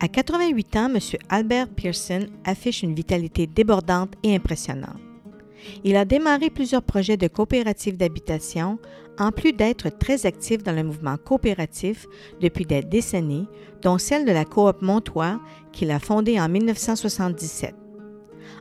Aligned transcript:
À 0.00 0.06
88 0.06 0.76
ans, 0.76 0.90
M. 0.94 0.98
Albert 1.28 1.68
Pearson 1.68 2.26
affiche 2.44 2.84
une 2.84 2.94
vitalité 2.94 3.48
débordante 3.48 4.14
et 4.22 4.36
impressionnante. 4.36 5.00
Il 5.82 5.96
a 5.96 6.04
démarré 6.04 6.50
plusieurs 6.50 6.82
projets 6.82 7.16
de 7.16 7.26
coopératives 7.26 7.96
d'habitation, 7.96 8.78
en 9.18 9.32
plus 9.32 9.52
d'être 9.52 9.88
très 9.88 10.24
actif 10.24 10.62
dans 10.62 10.72
le 10.72 10.84
mouvement 10.84 11.16
coopératif 11.16 12.06
depuis 12.40 12.64
des 12.64 12.82
décennies, 12.82 13.48
dont 13.82 13.98
celle 13.98 14.24
de 14.24 14.30
la 14.30 14.44
Coop 14.44 14.82
Montois 14.82 15.40
qu'il 15.72 15.90
a 15.90 15.98
fondée 15.98 16.38
en 16.40 16.48
1977. 16.48 17.74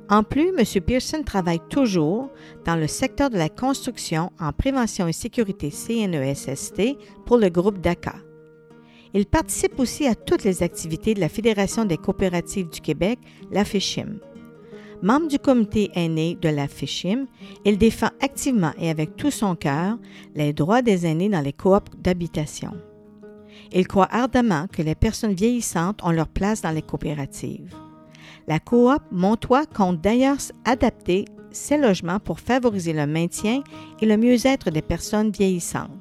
En 0.09 0.23
plus, 0.23 0.51
M. 0.57 0.81
Pearson 0.81 1.21
travaille 1.23 1.61
toujours 1.69 2.31
dans 2.65 2.75
le 2.75 2.87
secteur 2.87 3.29
de 3.29 3.37
la 3.37 3.49
construction 3.49 4.31
en 4.39 4.53
prévention 4.53 5.07
et 5.07 5.13
sécurité 5.13 5.69
CNESST 5.69 6.97
pour 7.27 7.37
le 7.37 7.49
groupe 7.49 7.79
DACA. 7.79 8.15
Il 9.13 9.25
participe 9.25 9.79
aussi 9.79 10.05
à 10.07 10.15
toutes 10.15 10.43
les 10.43 10.63
activités 10.63 11.13
de 11.13 11.19
la 11.19 11.29
Fédération 11.29 11.85
des 11.85 11.97
coopératives 11.97 12.69
du 12.69 12.81
Québec, 12.81 13.19
la 13.51 13.65
FECHIM. 13.65 14.19
Membre 15.01 15.27
du 15.27 15.37
comité 15.37 15.91
aîné 15.93 16.37
de 16.41 16.49
la 16.49 16.67
FECHIM, 16.67 17.27
il 17.65 17.77
défend 17.77 18.09
activement 18.19 18.71
et 18.79 18.89
avec 18.89 19.15
tout 19.15 19.31
son 19.31 19.55
cœur 19.55 19.97
les 20.35 20.53
droits 20.53 20.81
des 20.81 21.05
aînés 21.05 21.29
dans 21.29 21.41
les 21.41 21.53
coops 21.53 21.91
d'habitation. 21.99 22.71
Il 23.71 23.87
croit 23.87 24.07
ardemment 24.11 24.65
que 24.71 24.81
les 24.81 24.95
personnes 24.95 25.33
vieillissantes 25.33 26.03
ont 26.03 26.11
leur 26.11 26.27
place 26.27 26.61
dans 26.61 26.71
les 26.71 26.81
coopératives. 26.81 27.75
La 28.47 28.59
coop 28.59 29.01
Montois 29.11 29.65
compte 29.65 30.01
d'ailleurs 30.01 30.37
adapter 30.65 31.25
ses 31.51 31.77
logements 31.77 32.19
pour 32.19 32.39
favoriser 32.39 32.93
le 32.93 33.05
maintien 33.05 33.61
et 34.01 34.05
le 34.05 34.17
mieux-être 34.17 34.71
des 34.71 34.81
personnes 34.81 35.31
vieillissantes 35.31 35.91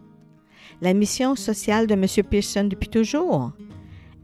la 0.80 0.94
mission 0.94 1.34
sociale 1.36 1.86
de 1.86 1.94
M. 1.94 2.06
Pearson 2.28 2.64
depuis 2.64 2.88
toujours, 2.88 3.52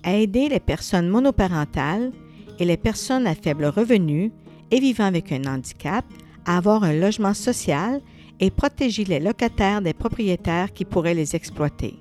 aider 0.04 0.48
les 0.48 0.60
personnes 0.60 1.08
monoparentales 1.08 2.12
et 2.58 2.64
les 2.64 2.76
personnes 2.76 3.26
à 3.26 3.34
faible 3.34 3.66
revenu 3.66 4.32
et 4.70 4.80
vivant 4.80 5.04
avec 5.04 5.32
un 5.32 5.44
handicap 5.44 6.04
à 6.44 6.56
avoir 6.58 6.84
un 6.84 6.92
logement 6.92 7.34
social 7.34 8.00
et 8.40 8.50
protéger 8.50 9.04
les 9.04 9.20
locataires 9.20 9.82
des 9.82 9.94
propriétaires 9.94 10.72
qui 10.72 10.84
pourraient 10.84 11.14
les 11.14 11.36
exploiter. 11.36 11.94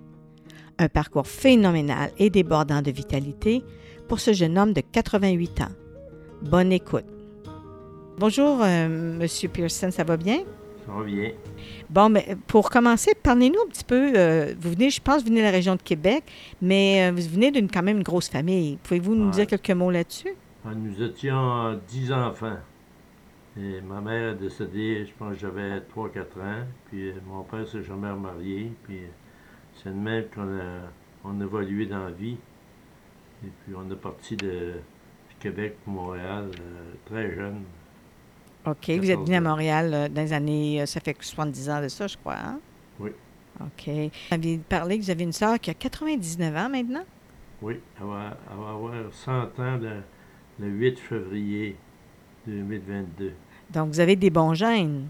Un 0.79 0.89
parcours 0.89 1.27
phénoménal 1.27 2.11
et 2.17 2.29
débordant 2.29 2.81
de 2.81 2.91
vitalité 2.91 3.63
pour 4.07 4.19
ce 4.19 4.33
jeune 4.33 4.57
homme 4.57 4.73
de 4.73 4.81
88 4.81 5.61
ans. 5.61 5.75
Bonne 6.41 6.72
écoute. 6.72 7.05
Bonjour. 8.17 8.57
Monsieur 8.57 9.49
Pearson, 9.49 9.91
ça 9.91 10.03
va 10.03 10.17
bien? 10.17 10.39
Bon, 11.89 12.09
mais 12.09 12.35
pour 12.47 12.69
commencer, 12.69 13.13
parlez-nous 13.21 13.59
un 13.65 13.69
petit 13.69 13.83
peu. 13.83 14.13
Euh, 14.15 14.53
vous 14.59 14.71
venez, 14.71 14.89
je 14.89 15.01
pense, 15.01 15.21
vous 15.21 15.29
venez 15.29 15.41
de 15.41 15.45
la 15.45 15.51
région 15.51 15.75
de 15.75 15.81
Québec, 15.81 16.23
mais 16.61 17.09
euh, 17.09 17.11
vous 17.15 17.29
venez 17.29 17.51
d'une 17.51 17.69
quand 17.69 17.83
même 17.83 17.97
une 17.97 18.03
grosse 18.03 18.29
famille. 18.29 18.78
Pouvez-vous 18.83 19.16
nous 19.16 19.29
dire 19.31 19.47
quelques 19.47 19.72
mots 19.72 19.91
là-dessus? 19.91 20.33
Nous 20.66 21.01
étions 21.03 21.79
dix 21.88 22.11
enfants. 22.11 22.57
Et 23.57 23.81
ma 23.81 24.00
mère 24.00 24.31
est 24.31 24.35
décédée, 24.35 25.06
je 25.06 25.11
pense 25.17 25.33
que 25.33 25.39
j'avais 25.39 25.79
3-4 25.79 26.19
ans. 26.39 26.66
Puis 26.89 27.09
euh, 27.09 27.13
mon 27.27 27.44
père 27.44 27.67
s'est 27.67 27.83
jamais 27.83 28.09
remarié. 28.09 28.72
Puis 28.83 29.00
c'est 29.75 29.89
de 29.89 29.95
même 29.95 30.25
qu'on 30.33 30.44
a, 30.44 30.89
on 31.25 31.41
évolué 31.41 31.85
dans 31.85 32.06
la 32.06 32.11
vie. 32.11 32.38
Et 33.44 33.50
puis 33.66 33.75
on 33.75 33.91
est 33.91 33.95
parti 33.95 34.38
de 34.38 34.75
Québec 35.39 35.75
pour 35.83 35.94
Montréal 35.94 36.51
très 37.06 37.33
jeune. 37.35 37.63
OK. 38.66 38.89
Vous 38.89 39.09
êtes 39.09 39.19
venu 39.19 39.35
à 39.35 39.41
Montréal 39.41 39.91
euh, 39.94 40.09
dans 40.09 40.22
les 40.22 40.33
années, 40.33 40.81
euh, 40.81 40.85
ça 40.85 40.99
fait 40.99 41.16
70 41.19 41.69
ans 41.69 41.81
de 41.81 41.88
ça, 41.88 42.07
je 42.07 42.17
crois. 42.17 42.35
Hein? 42.38 42.59
Oui. 42.99 43.11
OK. 43.59 43.88
Vous 43.88 44.35
avez 44.35 44.57
parlé 44.57 44.99
que 44.99 45.03
vous 45.03 45.09
avez 45.09 45.23
une 45.23 45.33
sœur 45.33 45.59
qui 45.59 45.69
a 45.69 45.73
99 45.73 46.55
ans 46.55 46.69
maintenant? 46.69 47.03
Oui. 47.61 47.79
Elle 48.00 48.07
va, 48.07 48.38
avoir 48.51 48.94
100 49.11 49.31
ans 49.59 49.79
le, 50.59 50.67
8 50.67 51.00
février 51.00 51.75
2022. 52.45 53.33
Donc, 53.71 53.89
vous 53.89 54.00
avez 54.00 54.16
des 54.16 54.29
bons 54.29 54.53
gènes? 54.53 55.07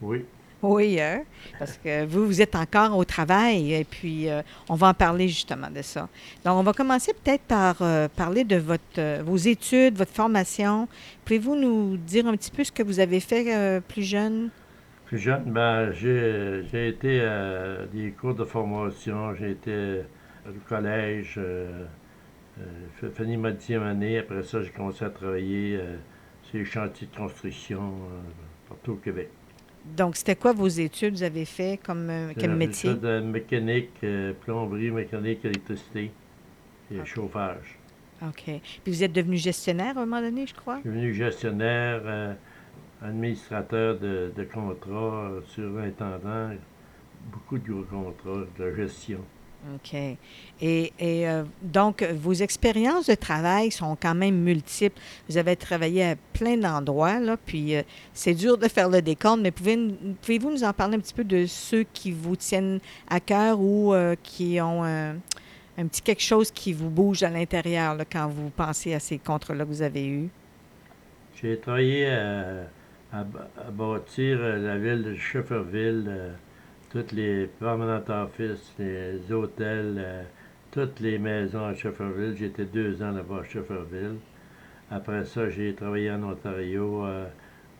Oui. 0.00 0.24
Oui, 0.62 1.00
hein? 1.00 1.24
parce 1.58 1.76
que 1.76 2.06
vous, 2.06 2.24
vous 2.24 2.40
êtes 2.40 2.54
encore 2.54 2.96
au 2.96 3.04
travail 3.04 3.74
et 3.74 3.82
puis 3.84 4.28
euh, 4.28 4.42
on 4.68 4.76
va 4.76 4.88
en 4.88 4.94
parler 4.94 5.26
justement 5.26 5.68
de 5.68 5.82
ça. 5.82 6.08
Donc, 6.44 6.56
on 6.56 6.62
va 6.62 6.72
commencer 6.72 7.12
peut-être 7.12 7.42
par 7.42 7.76
euh, 7.80 8.06
parler 8.06 8.44
de 8.44 8.56
votre, 8.56 8.82
euh, 8.98 9.22
vos 9.26 9.36
études, 9.36 9.96
votre 9.96 10.12
formation. 10.12 10.88
Pouvez-vous 11.24 11.56
nous 11.56 11.96
dire 11.96 12.28
un 12.28 12.36
petit 12.36 12.52
peu 12.52 12.62
ce 12.62 12.70
que 12.70 12.84
vous 12.84 13.00
avez 13.00 13.18
fait 13.18 13.80
plus 13.88 14.04
jeune? 14.04 14.50
Plus 15.06 15.18
jeune, 15.18 15.42
ben, 15.46 15.90
j'ai 15.92 16.88
été 16.88 17.22
à 17.22 17.84
des 17.92 18.12
cours 18.12 18.34
de 18.34 18.44
formation, 18.44 19.34
j'ai 19.34 19.50
été 19.50 20.02
au 20.48 20.68
collège, 20.68 21.38
j'ai 23.00 23.10
fini 23.10 23.36
ma 23.36 23.50
dixième 23.50 23.82
année. 23.82 24.18
Après 24.18 24.42
ça, 24.44 24.62
j'ai 24.62 24.70
commencé 24.70 25.04
à 25.04 25.10
travailler 25.10 25.78
sur 26.44 26.58
les 26.58 26.64
chantiers 26.64 27.08
de 27.12 27.16
construction 27.16 27.92
partout 28.68 28.92
au 28.92 28.96
Québec. 28.96 29.28
Donc, 29.84 30.16
c'était 30.16 30.36
quoi 30.36 30.52
vos 30.52 30.68
études? 30.68 31.14
Vous 31.14 31.22
avez 31.22 31.44
fait 31.44 31.78
comme, 31.84 32.08
euh, 32.08 32.56
métier? 32.56 32.94
de 32.94 33.20
mécanique, 33.20 33.90
euh, 34.04 34.32
plomberie, 34.44 34.90
mécanique, 34.90 35.44
électricité 35.44 36.10
et 36.90 37.04
chauffage. 37.04 37.78
OK. 38.22 38.44
Puis 38.44 38.62
vous 38.86 39.02
êtes 39.02 39.12
devenu 39.12 39.36
gestionnaire 39.36 39.98
à 39.98 40.02
un 40.02 40.06
moment 40.06 40.20
donné, 40.20 40.46
je 40.46 40.54
crois? 40.54 40.76
Je 40.76 40.80
suis 40.82 40.90
devenu 40.90 41.14
gestionnaire, 41.14 42.00
euh, 42.04 42.34
administrateur 43.02 43.98
de, 43.98 44.32
de 44.36 44.44
contrats, 44.44 45.30
surintendant, 45.46 46.50
beaucoup 47.32 47.58
de 47.58 47.64
gros 47.68 47.82
contrats 47.82 48.46
de 48.58 48.74
gestion. 48.76 49.18
OK. 49.74 49.94
Et, 50.60 50.92
euh, 51.00 51.44
donc, 51.62 52.02
vos 52.02 52.32
expériences 52.32 53.06
de 53.06 53.14
travail 53.14 53.70
sont 53.70 53.96
quand 54.00 54.14
même 54.14 54.36
multiples. 54.36 55.00
Vous 55.28 55.36
avez 55.36 55.56
travaillé 55.56 56.04
à 56.04 56.16
plein 56.32 56.56
d'endroits, 56.56 57.20
là, 57.20 57.36
puis 57.36 57.76
euh, 57.76 57.82
c'est 58.12 58.34
dur 58.34 58.58
de 58.58 58.68
faire 58.68 58.88
le 58.88 59.02
décompte, 59.02 59.42
mais 59.42 59.52
pouvez-vous 59.52 60.50
nous 60.50 60.64
en 60.64 60.72
parler 60.72 60.96
un 60.96 61.00
petit 61.00 61.14
peu 61.14 61.24
de 61.24 61.46
ceux 61.46 61.84
qui 61.92 62.10
vous 62.10 62.36
tiennent 62.36 62.80
à 63.08 63.20
cœur 63.20 63.60
ou 63.60 63.94
euh, 63.94 64.16
qui 64.22 64.60
ont 64.60 64.84
un, 64.84 65.16
petit 65.76 66.02
quelque 66.02 66.22
chose 66.22 66.50
qui 66.50 66.72
vous 66.72 66.90
bouge 66.90 67.22
à 67.22 67.30
l'intérieur 67.30 67.96
quand 68.10 68.28
vous 68.28 68.50
pensez 68.50 68.94
à 68.94 69.00
ces 69.00 69.18
contrats-là 69.18 69.64
que 69.64 69.68
vous 69.68 69.82
avez 69.82 70.06
eus? 70.06 70.28
J'ai 71.40 71.58
travaillé 71.58 72.08
à, 72.08 72.66
à, 73.12 73.24
bâtir 73.70 74.38
la 74.38 74.78
ville 74.78 75.02
de 75.02 75.14
Schefferville 75.14 76.34
toutes 76.92 77.12
les 77.12 77.46
permanent 77.46 78.04
office, 78.06 78.74
les 78.78 79.32
hôtels, 79.32 79.94
euh, 79.96 80.22
toutes 80.70 81.00
les 81.00 81.18
maisons 81.18 81.64
à 81.64 81.74
Shefferville. 81.74 82.36
J'étais 82.36 82.66
deux 82.66 83.02
ans 83.02 83.12
là-bas 83.12 83.40
à 83.40 83.44
Shefferville. 83.44 84.16
Après 84.90 85.24
ça, 85.24 85.48
j'ai 85.48 85.74
travaillé 85.74 86.10
en 86.10 86.22
Ontario, 86.22 87.06
euh, 87.06 87.26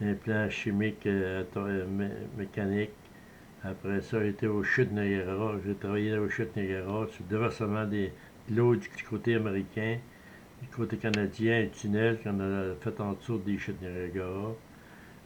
les 0.01 0.15
plans 0.15 0.49
chimiques, 0.49 1.07
euh, 1.07 1.45
mécaniques. 2.39 2.91
Après 3.63 4.01
ça, 4.01 4.25
j'étais 4.25 4.47
au 4.47 4.63
chute 4.63 4.91
Niagara. 4.91 5.57
J'ai 5.67 5.75
travaillé 5.75 6.17
au 6.17 6.31
chute 6.31 6.57
Niagara 6.57 7.07
sur 7.09 7.23
le 7.25 7.37
déversement 7.37 7.85
des, 7.85 8.13
de 8.49 8.57
l'eau 8.57 8.77
du 8.77 8.89
côté 9.11 9.35
américain. 9.35 9.99
Du 10.63 10.69
côté 10.69 10.97
canadien, 10.97 11.65
un 11.65 11.67
tunnel 11.67 12.19
qu'on 12.25 12.41
a 12.41 12.75
fait 12.81 12.99
en 12.99 13.13
dessous 13.13 13.37
des 13.37 13.59
chutes 13.59 13.83
Niagara. 13.83 14.55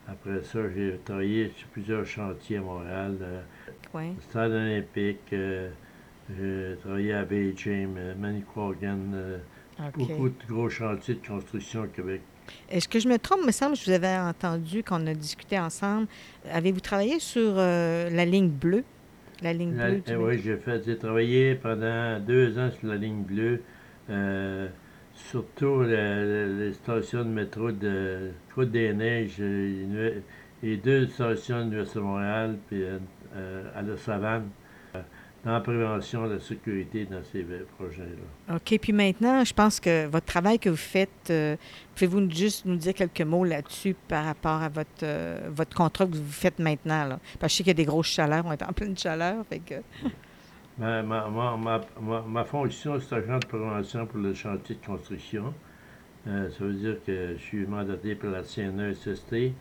Après 0.08 0.42
ça, 0.44 0.60
j'ai 0.74 0.98
travaillé 1.04 1.52
sur 1.56 1.66
plusieurs 1.68 2.06
chantiers 2.06 2.58
à 2.58 2.60
Montréal. 2.60 3.16
Oui. 3.92 4.12
Stade 4.28 4.52
olympique, 4.52 5.18
euh, 5.32 5.70
j'ai 6.38 6.76
travaillé 6.80 7.12
à 7.12 7.24
Beijing, 7.24 7.94
euh, 7.96 8.14
Manicouagan, 8.16 8.98
euh, 9.14 9.38
beaucoup 9.94 10.28
de 10.28 10.46
gros 10.48 10.68
chantiers 10.68 11.14
de 11.14 11.26
construction 11.26 11.82
au 11.82 11.86
Québec. 11.86 12.20
Est-ce 12.70 12.88
que 12.88 13.00
je 13.00 13.08
me 13.08 13.18
trompe? 13.18 13.40
Il 13.42 13.46
me 13.46 13.52
semble 13.52 13.72
que 13.72 13.80
je 13.80 13.86
vous 13.86 13.92
avais 13.92 14.16
entendu 14.16 14.84
qu'on 14.84 15.04
a 15.08 15.14
discuté 15.14 15.58
ensemble. 15.58 16.06
Avez-vous 16.52 16.80
travaillé 16.80 17.18
sur 17.18 17.56
la 17.56 18.24
ligne 18.24 18.50
bleue? 18.50 18.84
La 19.42 19.52
ligne 19.52 19.72
bleue? 19.72 20.02
Eh 20.06 20.14
oui, 20.14 20.40
j'ai 20.40 20.56
fait. 20.56 20.84
J'ai 20.84 20.96
travaillé 20.96 21.56
pendant 21.56 22.20
deux 22.20 22.56
ans 22.56 22.70
sur 22.70 22.86
la 22.86 22.96
ligne 22.96 23.24
bleue. 23.24 23.62
Surtout 25.16 25.82
les 25.82 26.72
stations 26.74 27.24
de 27.24 27.30
métro 27.30 27.72
de 27.72 28.30
Côte-des-Neiges 28.54 29.40
et 30.62 30.76
deux 30.76 31.06
stations 31.08 31.58
de 31.58 31.62
l'Université 31.62 31.98
de 31.98 32.04
Montréal, 32.04 32.58
puis 32.68 32.82
euh, 32.82 33.62
à 33.74 33.82
la 33.82 33.96
savane. 33.96 34.48
dans 35.44 35.52
la 35.52 35.60
prévention 35.60 36.26
de 36.26 36.34
la 36.34 36.40
sécurité 36.40 37.04
dans 37.04 37.22
ces 37.30 37.46
projets-là. 37.78 38.56
OK. 38.56 38.78
Puis 38.80 38.92
maintenant, 38.92 39.44
je 39.44 39.54
pense 39.54 39.78
que 39.78 40.06
votre 40.06 40.26
travail 40.26 40.58
que 40.58 40.68
vous 40.68 40.76
faites, 40.76 41.30
euh, 41.30 41.56
pouvez-vous 41.94 42.28
juste 42.30 42.64
nous 42.64 42.76
dire 42.76 42.94
quelques 42.94 43.20
mots 43.20 43.44
là-dessus 43.44 43.94
par 44.08 44.24
rapport 44.24 44.62
à 44.62 44.68
votre, 44.68 45.04
euh, 45.04 45.48
votre 45.50 45.76
contrat 45.76 46.06
que 46.06 46.16
vous 46.16 46.32
faites 46.32 46.58
maintenant? 46.58 47.18
Parce 47.38 47.40
que 47.40 47.48
je 47.52 47.56
sais 47.58 47.62
qu'il 47.62 47.68
y 47.68 47.70
a 47.70 47.74
des 47.74 47.84
grosses 47.84 48.08
chaleurs, 48.08 48.44
on 48.46 48.52
est 48.52 48.62
en 48.62 48.72
pleine 48.72 48.98
chaleur. 48.98 49.44
Ma, 50.78 51.02
ma, 51.02 51.56
ma, 51.56 52.22
ma, 52.22 52.44
fonction, 52.44 52.98
c'est 53.00 53.14
agent 53.14 53.38
de 53.38 53.46
prévention 53.46 54.06
pour 54.06 54.18
le 54.18 54.34
chantier 54.34 54.76
de 54.76 54.86
construction. 54.86 55.54
Euh, 56.26 56.50
ça 56.50 56.64
veut 56.64 56.74
dire 56.74 56.96
que 57.06 57.34
je 57.36 57.42
suis 57.42 57.66
mandaté 57.66 58.14
par 58.14 58.30
la 58.30 58.42
CNESST 58.42 59.52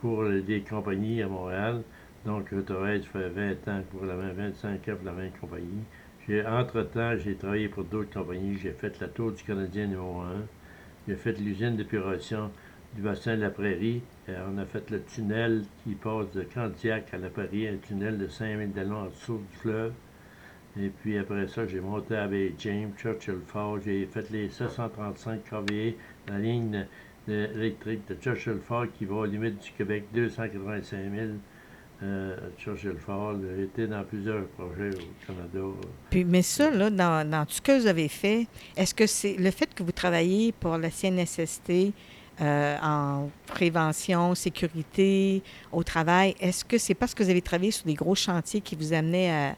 pour 0.00 0.24
des 0.28 0.62
compagnies 0.62 1.22
à 1.22 1.28
Montréal 1.28 1.82
donc, 2.24 2.48
je 2.52 2.60
travaille, 2.60 3.02
ça 3.02 3.08
fait 3.08 3.28
20 3.28 3.68
ans 3.68 3.82
pour 3.90 4.04
la 4.04 4.14
même, 4.14 4.34
25 4.34 4.88
ans 4.88 4.96
pour 4.96 5.06
la 5.06 5.12
même 5.12 5.30
compagnie. 5.40 5.84
Entre-temps, 6.46 7.16
j'ai 7.16 7.36
travaillé 7.36 7.68
pour 7.68 7.84
d'autres 7.84 8.12
compagnies. 8.12 8.58
J'ai 8.58 8.72
fait 8.72 9.00
la 9.00 9.08
Tour 9.08 9.32
du 9.32 9.42
Canadien 9.42 9.86
numéro 9.86 10.20
1. 10.20 10.26
J'ai 11.06 11.14
fait 11.14 11.32
l'usine 11.38 11.76
d'épuration 11.76 12.50
du 12.94 13.00
bassin 13.00 13.36
de 13.36 13.42
la 13.42 13.50
Prairie. 13.50 14.02
Euh, 14.28 14.46
on 14.52 14.58
a 14.58 14.66
fait 14.66 14.90
le 14.90 15.02
tunnel 15.04 15.64
qui 15.84 15.94
passe 15.94 16.30
de 16.32 16.42
Candiac 16.42 17.14
à 17.14 17.18
la 17.18 17.30
Prairie, 17.30 17.66
un 17.66 17.78
tunnel 17.78 18.18
de 18.18 18.28
5000 18.28 18.72
de 18.72 18.80
long 18.82 19.04
en 19.04 19.06
dessous 19.06 19.40
du 19.50 19.56
fleuve. 19.56 19.92
Et 20.80 20.90
puis 20.90 21.18
après 21.18 21.48
ça, 21.48 21.66
j'ai 21.66 21.80
monté 21.80 22.14
Bay 22.30 22.54
James, 22.58 22.92
Churchill 22.96 23.40
Falls. 23.46 23.80
J'ai 23.84 24.06
fait 24.06 24.30
les 24.30 24.48
735 24.48 25.42
kV, 25.44 25.96
la 26.28 26.38
ligne 26.38 26.86
électrique 27.28 28.06
de 28.08 28.14
Churchill 28.14 28.58
Falls 28.66 28.90
qui 28.96 29.04
va 29.04 29.16
aux 29.16 29.24
limites 29.24 29.60
du 29.62 29.72
Québec, 29.72 30.04
285 30.14 30.98
000 31.14 31.26
euh, 32.02 32.36
Churchill 32.56 32.96
Fall, 32.96 33.40
été 33.60 33.88
dans 33.88 34.04
plusieurs 34.04 34.46
projets 34.48 34.90
au 34.90 35.26
Canada. 35.26 35.66
Puis, 36.10 36.24
mais 36.24 36.42
ça, 36.42 36.70
là, 36.70 36.90
dans, 36.90 37.28
dans, 37.28 37.44
tout 37.44 37.54
ce 37.54 37.60
que 37.60 37.80
vous 37.80 37.86
avez 37.88 38.06
fait, 38.06 38.46
est-ce 38.76 38.94
que 38.94 39.06
c'est 39.06 39.34
le 39.34 39.50
fait 39.50 39.74
que 39.74 39.82
vous 39.82 39.90
travaillez 39.90 40.52
pour 40.52 40.78
la 40.78 40.90
CNSST 40.90 41.92
euh, 42.40 42.76
en 42.80 43.30
prévention, 43.48 44.36
sécurité 44.36 45.42
au 45.72 45.82
travail, 45.82 46.36
est-ce 46.38 46.64
que 46.64 46.78
c'est 46.78 46.94
parce 46.94 47.12
que 47.14 47.24
vous 47.24 47.30
avez 47.30 47.42
travaillé 47.42 47.72
sur 47.72 47.84
des 47.84 47.94
gros 47.94 48.14
chantiers 48.14 48.60
qui 48.60 48.76
vous 48.76 48.92
amenaient 48.92 49.32
à, 49.32 49.56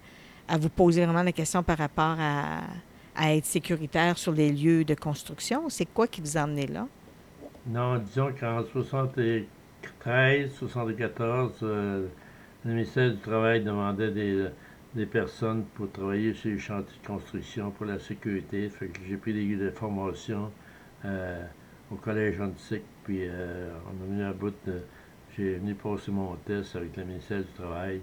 à 0.50 0.58
vous 0.58 0.68
poser 0.68 1.04
vraiment 1.04 1.22
la 1.22 1.32
question 1.32 1.62
par 1.62 1.78
rapport 1.78 2.16
à, 2.18 2.60
à 3.14 3.34
être 3.34 3.46
sécuritaire 3.46 4.18
sur 4.18 4.32
les 4.32 4.50
lieux 4.50 4.84
de 4.84 4.94
construction? 4.94 5.68
C'est 5.68 5.86
quoi 5.86 6.06
qui 6.06 6.20
vous 6.20 6.36
a 6.36 6.42
amené 6.42 6.66
là? 6.66 6.86
Non, 7.66 7.98
disons 7.98 8.32
qu'en 8.38 8.64
73, 8.64 10.50
74, 10.52 11.52
le 11.62 12.10
ministère 12.64 13.10
du 13.10 13.18
Travail 13.18 13.62
demandait 13.62 14.10
des, 14.10 15.06
personnes 15.06 15.64
pour 15.74 15.90
travailler 15.92 16.34
sur 16.34 16.50
les 16.50 16.58
chantiers 16.58 16.98
de 17.02 17.06
construction 17.06 17.70
pour 17.70 17.86
la 17.86 17.98
sécurité. 17.98 18.68
Fait 18.68 18.88
que 18.88 19.00
j'ai 19.08 19.16
pris 19.16 19.32
des, 19.32 19.70
formations 19.70 20.50
euh, 21.04 21.42
au 21.90 21.94
collège 21.94 22.40
antique, 22.40 22.82
puis 23.04 23.20
euh, 23.22 23.70
on 23.86 24.02
a 24.02 24.06
venu 24.06 24.24
à 24.24 24.32
bout 24.32 24.54
de. 24.66 24.82
J'ai 25.36 25.54
venu 25.54 25.74
passer 25.74 26.10
mon 26.10 26.34
test 26.44 26.74
avec 26.76 26.96
le 26.96 27.04
ministère 27.04 27.38
du 27.38 27.52
Travail. 27.56 28.00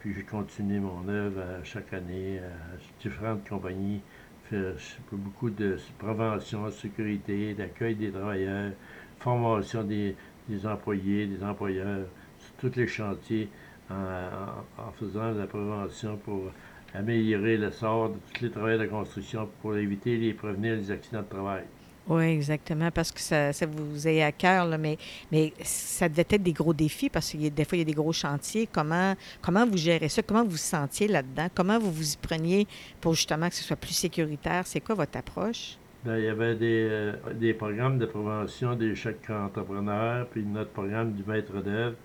Puis 0.00 0.14
j'ai 0.14 0.22
continué 0.22 0.78
mon 0.78 1.08
œuvre 1.08 1.42
chaque 1.64 1.92
année 1.92 2.38
à 2.38 2.76
différentes 3.00 3.48
compagnies, 3.48 4.00
faire 4.44 4.74
beaucoup 5.10 5.50
de 5.50 5.76
prévention, 5.98 6.70
sécurité, 6.70 7.54
d'accueil 7.54 7.94
des 7.94 8.10
travailleurs, 8.10 8.72
formation 9.18 9.82
des, 9.82 10.14
des 10.48 10.66
employés, 10.66 11.26
des 11.26 11.42
employeurs, 11.42 12.06
sur 12.38 12.70
tous 12.70 12.78
les 12.78 12.86
chantiers 12.86 13.48
en, 13.90 14.92
faisant 14.98 15.32
de 15.32 15.40
la 15.40 15.46
prévention 15.46 16.16
pour 16.18 16.50
améliorer 16.94 17.56
le 17.56 17.70
sort 17.70 18.10
de 18.10 18.18
tous 18.32 18.44
les 18.44 18.50
travailleurs 18.50 18.80
de 18.80 18.86
construction 18.86 19.48
pour 19.60 19.76
éviter 19.76 20.26
et 20.28 20.34
prévenir 20.34 20.76
les 20.76 20.90
accidents 20.90 21.22
de 21.22 21.28
travail. 21.28 21.64
Oui, 22.08 22.24
exactement, 22.24 22.90
parce 22.92 23.10
que 23.10 23.18
ça, 23.18 23.52
ça 23.52 23.66
vous 23.66 24.06
est 24.06 24.22
à 24.22 24.30
cœur, 24.30 24.66
mais, 24.78 24.96
mais 25.32 25.52
ça 25.62 26.08
devait 26.08 26.26
être 26.30 26.42
des 26.42 26.52
gros 26.52 26.72
défis 26.72 27.10
parce 27.10 27.32
que 27.32 27.48
des 27.48 27.64
fois, 27.64 27.76
il 27.76 27.80
y 27.80 27.82
a 27.82 27.84
des 27.84 27.94
gros 27.94 28.12
chantiers. 28.12 28.68
Comment, 28.70 29.14
comment 29.42 29.66
vous 29.66 29.76
gérez 29.76 30.08
ça? 30.08 30.22
Comment 30.22 30.44
vous 30.44 30.50
vous 30.50 30.56
sentiez 30.56 31.08
là-dedans? 31.08 31.48
Comment 31.52 31.80
vous 31.80 31.90
vous 31.90 32.12
y 32.12 32.16
preniez 32.16 32.68
pour 33.00 33.14
justement 33.14 33.48
que 33.48 33.56
ce 33.56 33.64
soit 33.64 33.76
plus 33.76 33.92
sécuritaire? 33.92 34.66
C'est 34.66 34.80
quoi 34.80 34.94
votre 34.94 35.18
approche? 35.18 35.78
Bien, 36.04 36.18
il 36.18 36.24
y 36.24 36.28
avait 36.28 36.54
des, 36.54 36.86
euh, 36.88 37.12
des, 37.34 37.54
programmes 37.54 37.98
de 37.98 38.06
prévention 38.06 38.76
de 38.76 38.94
chaque 38.94 39.28
entrepreneur, 39.28 40.28
puis 40.28 40.44
notre 40.44 40.70
programme 40.70 41.12
du 41.12 41.24
maître 41.24 41.60
d'œuvre. 41.60 41.96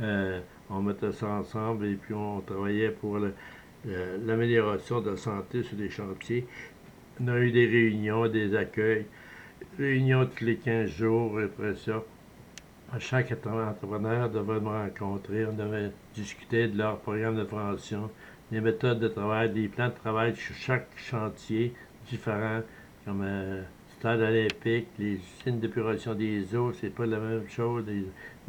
Euh, 0.00 0.40
on 0.70 0.82
mettait 0.82 1.10
ça 1.10 1.26
ensemble 1.26 1.86
et 1.86 1.94
puis 1.94 2.14
on 2.14 2.40
travaillait 2.40 2.90
pour 2.90 3.18
l'amélioration 3.84 5.00
de 5.00 5.10
la 5.10 5.16
santé 5.16 5.64
sur 5.64 5.76
des 5.76 5.90
chantiers. 5.90 6.46
On 7.20 7.26
a 7.26 7.38
eu 7.38 7.50
des 7.50 7.66
réunions, 7.66 8.28
des 8.28 8.54
accueils, 8.54 9.06
réunions 9.78 10.26
tous 10.26 10.44
les 10.44 10.56
15 10.56 10.90
jours 10.90 11.38
après 11.38 11.74
ça. 11.74 12.02
Chaque 12.98 13.32
entrepreneur 13.32 14.30
devait 14.30 14.60
me 14.60 14.68
rencontrer, 14.68 15.44
on 15.44 15.52
devait 15.52 15.90
discuter 16.14 16.68
de 16.68 16.78
leur 16.78 16.98
programme 17.00 17.36
de 17.36 17.44
prévention, 17.44 18.10
des 18.50 18.60
méthodes 18.60 18.98
de 19.00 19.08
travail, 19.08 19.50
des 19.50 19.68
plans 19.68 19.88
de 19.88 19.94
travail 19.94 20.34
sur 20.34 20.54
chaque 20.54 20.88
chantier 20.96 21.74
différent, 22.08 22.62
comme 23.04 23.22
euh, 23.22 23.62
stade 23.98 24.20
olympique, 24.20 24.86
les 24.98 25.18
usines 25.40 25.60
d'épuration 25.60 26.14
des 26.14 26.54
eaux, 26.54 26.72
c'est 26.72 26.94
pas 26.94 27.04
la 27.04 27.18
même 27.18 27.48
chose. 27.48 27.84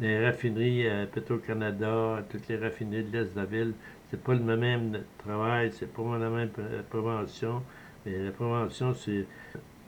Les, 0.00 0.24
raffineries 0.24 0.88
à 0.88 1.06
Petro-Canada, 1.06 2.24
toutes 2.30 2.48
les 2.48 2.56
raffineries 2.56 3.04
de 3.04 3.18
l'Est 3.18 3.34
de 3.34 3.40
la 3.40 3.44
ville, 3.44 3.74
c'est 4.10 4.22
pas 4.22 4.32
le 4.34 4.40
même 4.40 5.00
travail, 5.18 5.70
c'est 5.72 5.92
pas 5.92 6.18
la 6.18 6.30
même 6.30 6.50
prévention. 6.88 7.62
Mais 8.06 8.16
la 8.24 8.30
prévention, 8.30 8.94
c'est 8.94 9.26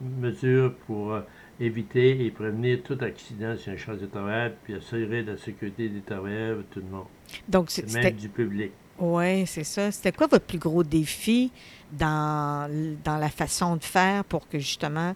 une 0.01 0.19
mesure 0.19 0.73
pour 0.87 1.13
euh, 1.13 1.21
éviter 1.59 2.25
et 2.25 2.31
prévenir 2.31 2.81
tout 2.83 2.97
accident 3.01 3.55
sur 3.57 3.73
un 3.73 3.77
champ 3.77 3.95
de 3.95 4.05
travail, 4.05 4.53
puis 4.63 4.75
assurer 4.75 5.23
la 5.23 5.37
sécurité 5.37 5.89
des 5.89 6.01
travailleurs 6.01 6.57
tout 6.71 6.79
le 6.79 6.95
monde. 6.95 7.05
Donc, 7.47 7.69
c'est 7.69 7.91
même 7.93 8.13
du 8.13 8.29
public. 8.29 8.71
Oui, 8.99 9.45
c'est 9.47 9.63
ça. 9.63 9.91
C'était 9.91 10.11
quoi 10.11 10.27
votre 10.27 10.45
plus 10.45 10.59
gros 10.59 10.83
défi 10.83 11.51
dans, 11.91 12.69
dans 13.03 13.17
la 13.17 13.29
façon 13.29 13.75
de 13.75 13.83
faire 13.83 14.23
pour 14.23 14.47
que 14.47 14.59
justement 14.59 15.15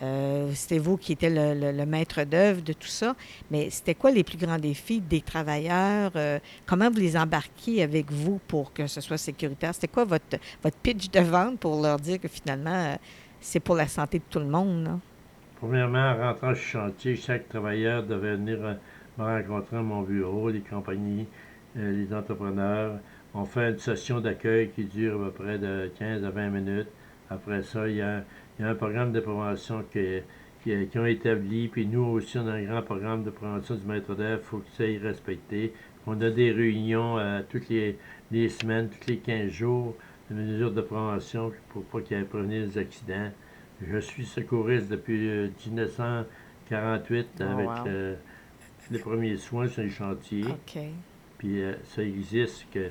euh, 0.00 0.52
c'était 0.54 0.78
vous 0.78 0.96
qui 0.96 1.12
étiez 1.12 1.30
le, 1.30 1.84
maître 1.84 2.22
d'œuvre 2.24 2.62
de 2.62 2.72
tout 2.72 2.88
ça. 2.88 3.16
Mais 3.50 3.70
c'était 3.70 3.94
quoi 3.94 4.10
les 4.10 4.24
plus 4.24 4.38
grands 4.38 4.58
défis 4.58 5.00
des 5.00 5.20
travailleurs? 5.20 6.12
Euh, 6.16 6.38
comment 6.66 6.90
vous 6.90 7.00
les 7.00 7.16
embarquiez 7.16 7.82
avec 7.82 8.10
vous 8.12 8.40
pour 8.46 8.72
que 8.72 8.86
ce 8.86 9.00
soit 9.00 9.18
sécuritaire? 9.18 9.74
C'était 9.74 9.88
quoi 9.88 10.04
votre, 10.04 10.38
votre 10.62 10.76
pitch 10.76 11.10
de 11.10 11.20
vente 11.20 11.58
pour 11.58 11.80
leur 11.82 11.98
dire 11.98 12.20
que 12.20 12.28
finalement, 12.28 12.70
euh, 12.70 12.96
c'est 13.40 13.60
pour 13.60 13.74
la 13.74 13.86
santé 13.86 14.18
de 14.18 14.24
tout 14.28 14.38
le 14.38 14.46
monde? 14.46 14.98
Premièrement, 15.56 16.12
en 16.12 16.16
rentrant 16.16 16.54
sur 16.54 16.80
chantier, 16.80 17.16
chaque 17.16 17.48
travailleur 17.48 18.04
devait 18.04 18.36
venir 18.36 18.58
me 19.18 19.24
rencontrer 19.24 19.76
à 19.76 19.82
mon 19.82 20.02
bureau, 20.02 20.50
les 20.50 20.60
compagnies, 20.60 21.26
les 21.74 22.12
entrepreneurs. 22.14 22.98
On 23.34 23.44
fait 23.44 23.70
une 23.70 23.78
session 23.78 24.20
d'accueil 24.20 24.70
qui 24.70 24.84
dure 24.84 25.20
à 25.20 25.24
peu 25.26 25.30
près 25.30 25.58
de 25.58 25.90
15 25.98 26.24
à 26.24 26.30
20 26.30 26.48
minutes. 26.50 26.88
Après 27.30 27.62
ça, 27.62 27.88
il 27.88 27.96
y 27.96 28.02
a 28.02 28.22
un 28.60 28.74
programme 28.74 29.12
de 29.12 29.20
prévention 29.20 29.84
qui, 29.92 30.20
qui, 30.62 30.98
ont 30.98 31.06
établi, 31.06 31.68
puis 31.68 31.86
nous 31.86 32.04
aussi, 32.04 32.38
on 32.38 32.46
a 32.46 32.52
un 32.52 32.62
grand 32.62 32.82
programme 32.82 33.24
de 33.24 33.30
prévention 33.30 33.74
du 33.74 33.86
maître 33.86 34.14
d'œuvre, 34.14 34.40
il 34.42 34.46
faut 34.46 34.58
que 34.58 34.70
ça 34.76 34.84
y 34.84 34.98
respecté. 34.98 35.72
On 36.06 36.20
a 36.20 36.30
des 36.30 36.52
réunions 36.52 37.18
euh, 37.18 37.40
toutes 37.48 37.68
les, 37.68 38.48
semaines, 38.48 38.88
tous 38.88 39.08
les 39.08 39.18
15 39.18 39.50
jours, 39.50 39.94
de 40.30 40.34
mesures 40.34 40.72
de 40.72 40.80
prévention 40.80 41.52
pour 41.70 41.84
pas 41.84 42.00
qu'il 42.00 42.16
y 42.16 42.20
ait 42.20 42.24
prévenir 42.24 42.66
des 42.66 42.78
accidents. 42.78 43.30
Je 43.86 43.98
suis 43.98 44.24
secouriste 44.26 44.88
depuis 44.88 45.50
1948 45.66 47.40
avec 47.40 47.68
euh, 47.86 48.14
les 48.90 48.98
premiers 48.98 49.36
soins 49.36 49.68
sur 49.68 49.82
les 49.82 49.90
chantiers. 49.90 50.44
Puis 51.38 51.62
euh, 51.62 51.74
ça 51.84 52.02
existe 52.02 52.66
que 52.72 52.90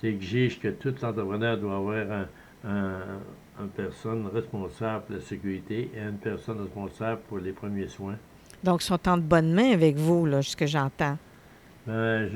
ça 0.00 0.06
exige 0.06 0.60
que 0.60 0.68
tout 0.68 0.94
entrepreneur 1.04 1.58
doit 1.58 1.76
avoir 1.76 2.26
un 2.64 3.18
une 3.60 3.68
personne 3.68 4.26
responsable 4.32 5.04
pour 5.04 5.16
la 5.16 5.22
sécurité 5.22 5.90
et 5.94 6.00
une 6.00 6.18
personne 6.18 6.60
responsable 6.60 7.20
pour 7.28 7.38
les 7.38 7.52
premiers 7.52 7.88
soins. 7.88 8.16
Donc, 8.62 8.82
ils 8.82 8.86
sont 8.86 9.08
en 9.08 9.18
bonne 9.18 9.52
main 9.52 9.72
avec 9.72 9.96
vous, 9.96 10.26
là, 10.26 10.42
ce 10.42 10.56
que 10.56 10.66
j'entends. 10.66 11.18
Ben, 11.86 12.28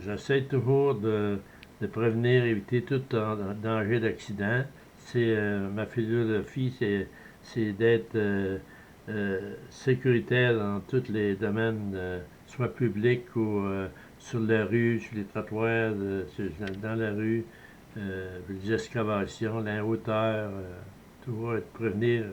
j'essaie 0.00 0.42
toujours 0.42 0.94
de, 0.94 1.38
de, 1.80 1.86
prévenir, 1.86 2.44
éviter 2.44 2.82
tout 2.82 3.00
danger 3.62 4.00
d'accident. 4.00 4.62
C'est 4.98 5.34
euh, 5.36 5.68
ma 5.68 5.86
philosophie, 5.86 6.72
c'est 7.42 7.72
d'être 7.72 8.14
euh, 8.14 8.58
euh, 9.08 9.54
sécuritaire 9.70 10.56
dans 10.56 10.80
tous 10.80 11.08
les 11.08 11.34
domaines, 11.34 12.20
soit 12.46 12.74
publics 12.74 13.34
ou 13.34 13.64
sur 14.18 14.40
la 14.40 14.64
rue, 14.66 15.00
sur 15.00 15.16
les 15.16 15.24
trottoirs, 15.24 15.94
dans 16.82 16.94
la 16.94 17.12
rue 17.12 17.44
les 17.96 18.72
excavations, 18.72 19.60
la 19.60 19.84
hauteur, 19.84 20.50
va 21.26 21.56
être 21.56 21.72
prévenir 21.72 22.24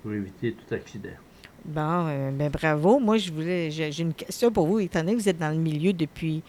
pour 0.00 0.12
éviter 0.12 0.52
tout 0.52 0.74
accident. 0.74 1.10
Bon, 1.64 2.32
ben 2.32 2.50
bravo. 2.50 2.98
Moi, 2.98 3.18
je 3.18 3.30
voulais, 3.30 3.70
j'ai 3.70 4.00
une 4.00 4.14
question 4.14 4.50
pour 4.50 4.66
vous, 4.66 4.78
étant 4.78 5.00
donné 5.00 5.12
que 5.12 5.20
vous 5.20 5.28
êtes 5.28 5.38
dans 5.38 5.50
le 5.50 5.60
milieu 5.60 5.92
depuis 5.92 6.42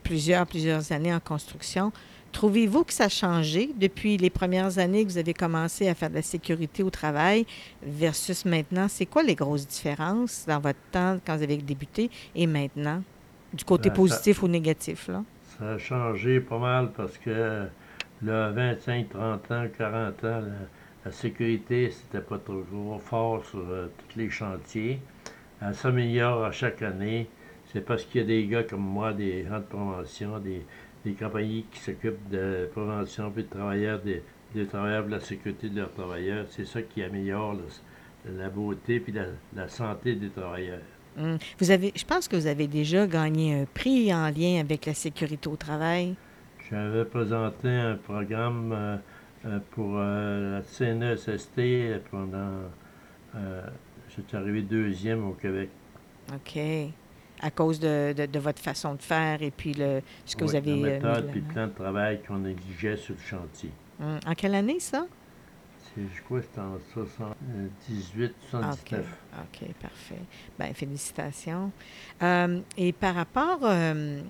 plusieurs, 0.00 0.46
plusieurs 0.46 0.92
années 0.92 1.14
en 1.14 1.20
construction. 1.20 1.92
Trouvez-vous 2.32 2.84
que 2.84 2.92
ça 2.92 3.04
a 3.04 3.08
changé 3.08 3.70
depuis 3.76 4.16
les 4.16 4.30
premières 4.30 4.78
années 4.78 5.04
que 5.04 5.10
vous 5.10 5.18
avez 5.18 5.34
commencé 5.34 5.88
à 5.88 5.94
faire 5.96 6.10
de 6.10 6.14
la 6.14 6.22
sécurité 6.22 6.82
au 6.84 6.90
travail 6.90 7.44
versus 7.82 8.44
maintenant? 8.44 8.86
C'est 8.88 9.06
quoi 9.06 9.22
les 9.24 9.34
grosses 9.34 9.66
différences 9.66 10.44
dans 10.46 10.60
votre 10.60 10.78
temps 10.92 11.18
quand 11.26 11.36
vous 11.36 11.42
avez 11.42 11.56
débuté 11.56 12.08
et 12.36 12.46
maintenant, 12.46 13.02
du 13.52 13.64
côté 13.64 13.88
Ben, 13.88 13.94
ça- 13.96 14.00
positif 14.02 14.42
ou 14.44 14.48
négatif? 14.48 15.08
Là? 15.08 15.24
Ça 15.58 15.72
a 15.72 15.78
changé 15.78 16.38
pas 16.40 16.58
mal 16.58 16.92
parce 16.96 17.18
que 17.18 17.66
là, 18.22 18.50
25, 18.50 19.08
30 19.10 19.50
ans, 19.50 19.66
40 19.76 20.24
ans, 20.24 20.40
la, 20.40 20.40
la 21.06 21.10
sécurité, 21.12 21.90
c'était 21.90 22.24
pas 22.24 22.38
trop 22.38 22.62
fort 23.04 23.44
sur 23.44 23.58
euh, 23.58 23.88
tous 24.08 24.18
les 24.18 24.30
chantiers. 24.30 25.00
Elle 25.60 25.74
s'améliore 25.74 26.44
à 26.44 26.52
chaque 26.52 26.80
année. 26.82 27.28
C'est 27.72 27.84
parce 27.84 28.04
qu'il 28.04 28.20
y 28.20 28.24
a 28.24 28.26
des 28.26 28.46
gars 28.46 28.64
comme 28.64 28.80
moi, 28.80 29.12
des 29.12 29.44
gens 29.44 29.58
de 29.58 29.64
promotion, 29.64 30.38
des, 30.38 30.62
des 31.04 31.12
compagnies 31.12 31.64
qui 31.70 31.78
s'occupent 31.80 32.28
de 32.30 32.68
prévention 32.72 33.30
puis 33.30 33.44
de 33.44 33.48
travailleurs, 33.48 34.00
des, 34.00 34.22
des 34.54 34.66
travailleurs 34.66 35.06
de 35.06 35.10
la 35.12 35.20
sécurité 35.20 35.68
de 35.68 35.76
leurs 35.76 35.92
travailleurs. 35.92 36.46
C'est 36.50 36.64
ça 36.66 36.82
qui 36.82 37.02
améliore 37.02 37.54
le- 37.54 38.36
la 38.38 38.48
beauté 38.50 38.98
puis 39.00 39.12
la, 39.12 39.26
la 39.54 39.68
santé 39.68 40.14
des 40.14 40.28
travailleurs. 40.30 40.80
Hum. 41.18 41.38
Vous 41.58 41.70
avez, 41.70 41.92
je 41.94 42.04
pense 42.04 42.28
que 42.28 42.36
vous 42.36 42.46
avez 42.46 42.66
déjà 42.66 43.06
gagné 43.06 43.62
un 43.62 43.64
prix 43.66 44.12
en 44.14 44.28
lien 44.30 44.60
avec 44.60 44.86
la 44.86 44.94
sécurité 44.94 45.48
au 45.48 45.56
travail. 45.56 46.14
J'avais 46.70 47.04
présenté 47.04 47.68
un 47.68 47.96
programme 47.96 48.72
euh, 48.72 48.96
euh, 49.46 49.58
pour 49.72 49.94
euh, 49.96 50.58
la 50.58 50.62
CNESST 50.62 51.60
pendant. 52.10 52.52
euh, 53.36 53.62
J'étais 54.14 54.36
arrivé 54.36 54.62
deuxième 54.62 55.24
au 55.26 55.32
Québec. 55.32 55.68
OK. 56.32 56.58
À 57.42 57.50
cause 57.50 57.80
de, 57.80 58.12
de- 58.16 58.26
de 58.26 58.38
votre 58.38 58.60
façon 58.60 58.94
de 58.94 59.02
faire 59.02 59.42
et 59.42 59.50
puis 59.50 59.72
le, 59.74 60.02
ce 60.26 60.36
que 60.36 60.44
vous 60.44 60.54
avez. 60.54 60.76
La 60.80 60.88
euh, 60.88 60.92
méthode 60.94 61.30
de 61.30 61.34
le 61.36 61.40
plan 61.40 61.66
de 61.66 61.72
travail 61.72 62.20
qu'on 62.26 62.44
exigeait 62.44 62.96
sur 62.96 63.14
le 63.14 63.20
chantier. 63.20 63.70
Hum. 64.00 64.18
En 64.26 64.34
quelle 64.34 64.54
année, 64.54 64.78
ça? 64.80 65.06
C'est, 65.94 66.02
je 66.14 66.22
crois 66.22 66.40
que 66.40 66.46
c'était 66.46 66.60
en 66.60 66.78
78, 66.92 68.24
OK. 68.26 68.32
79. 68.50 69.06
OK, 69.40 69.68
parfait. 69.80 70.14
Bien, 70.58 70.72
félicitations. 70.74 71.72
Euh, 72.22 72.60
et 72.76 72.92
par 72.92 73.14
rapport 73.14 73.60
euh, 73.64 74.20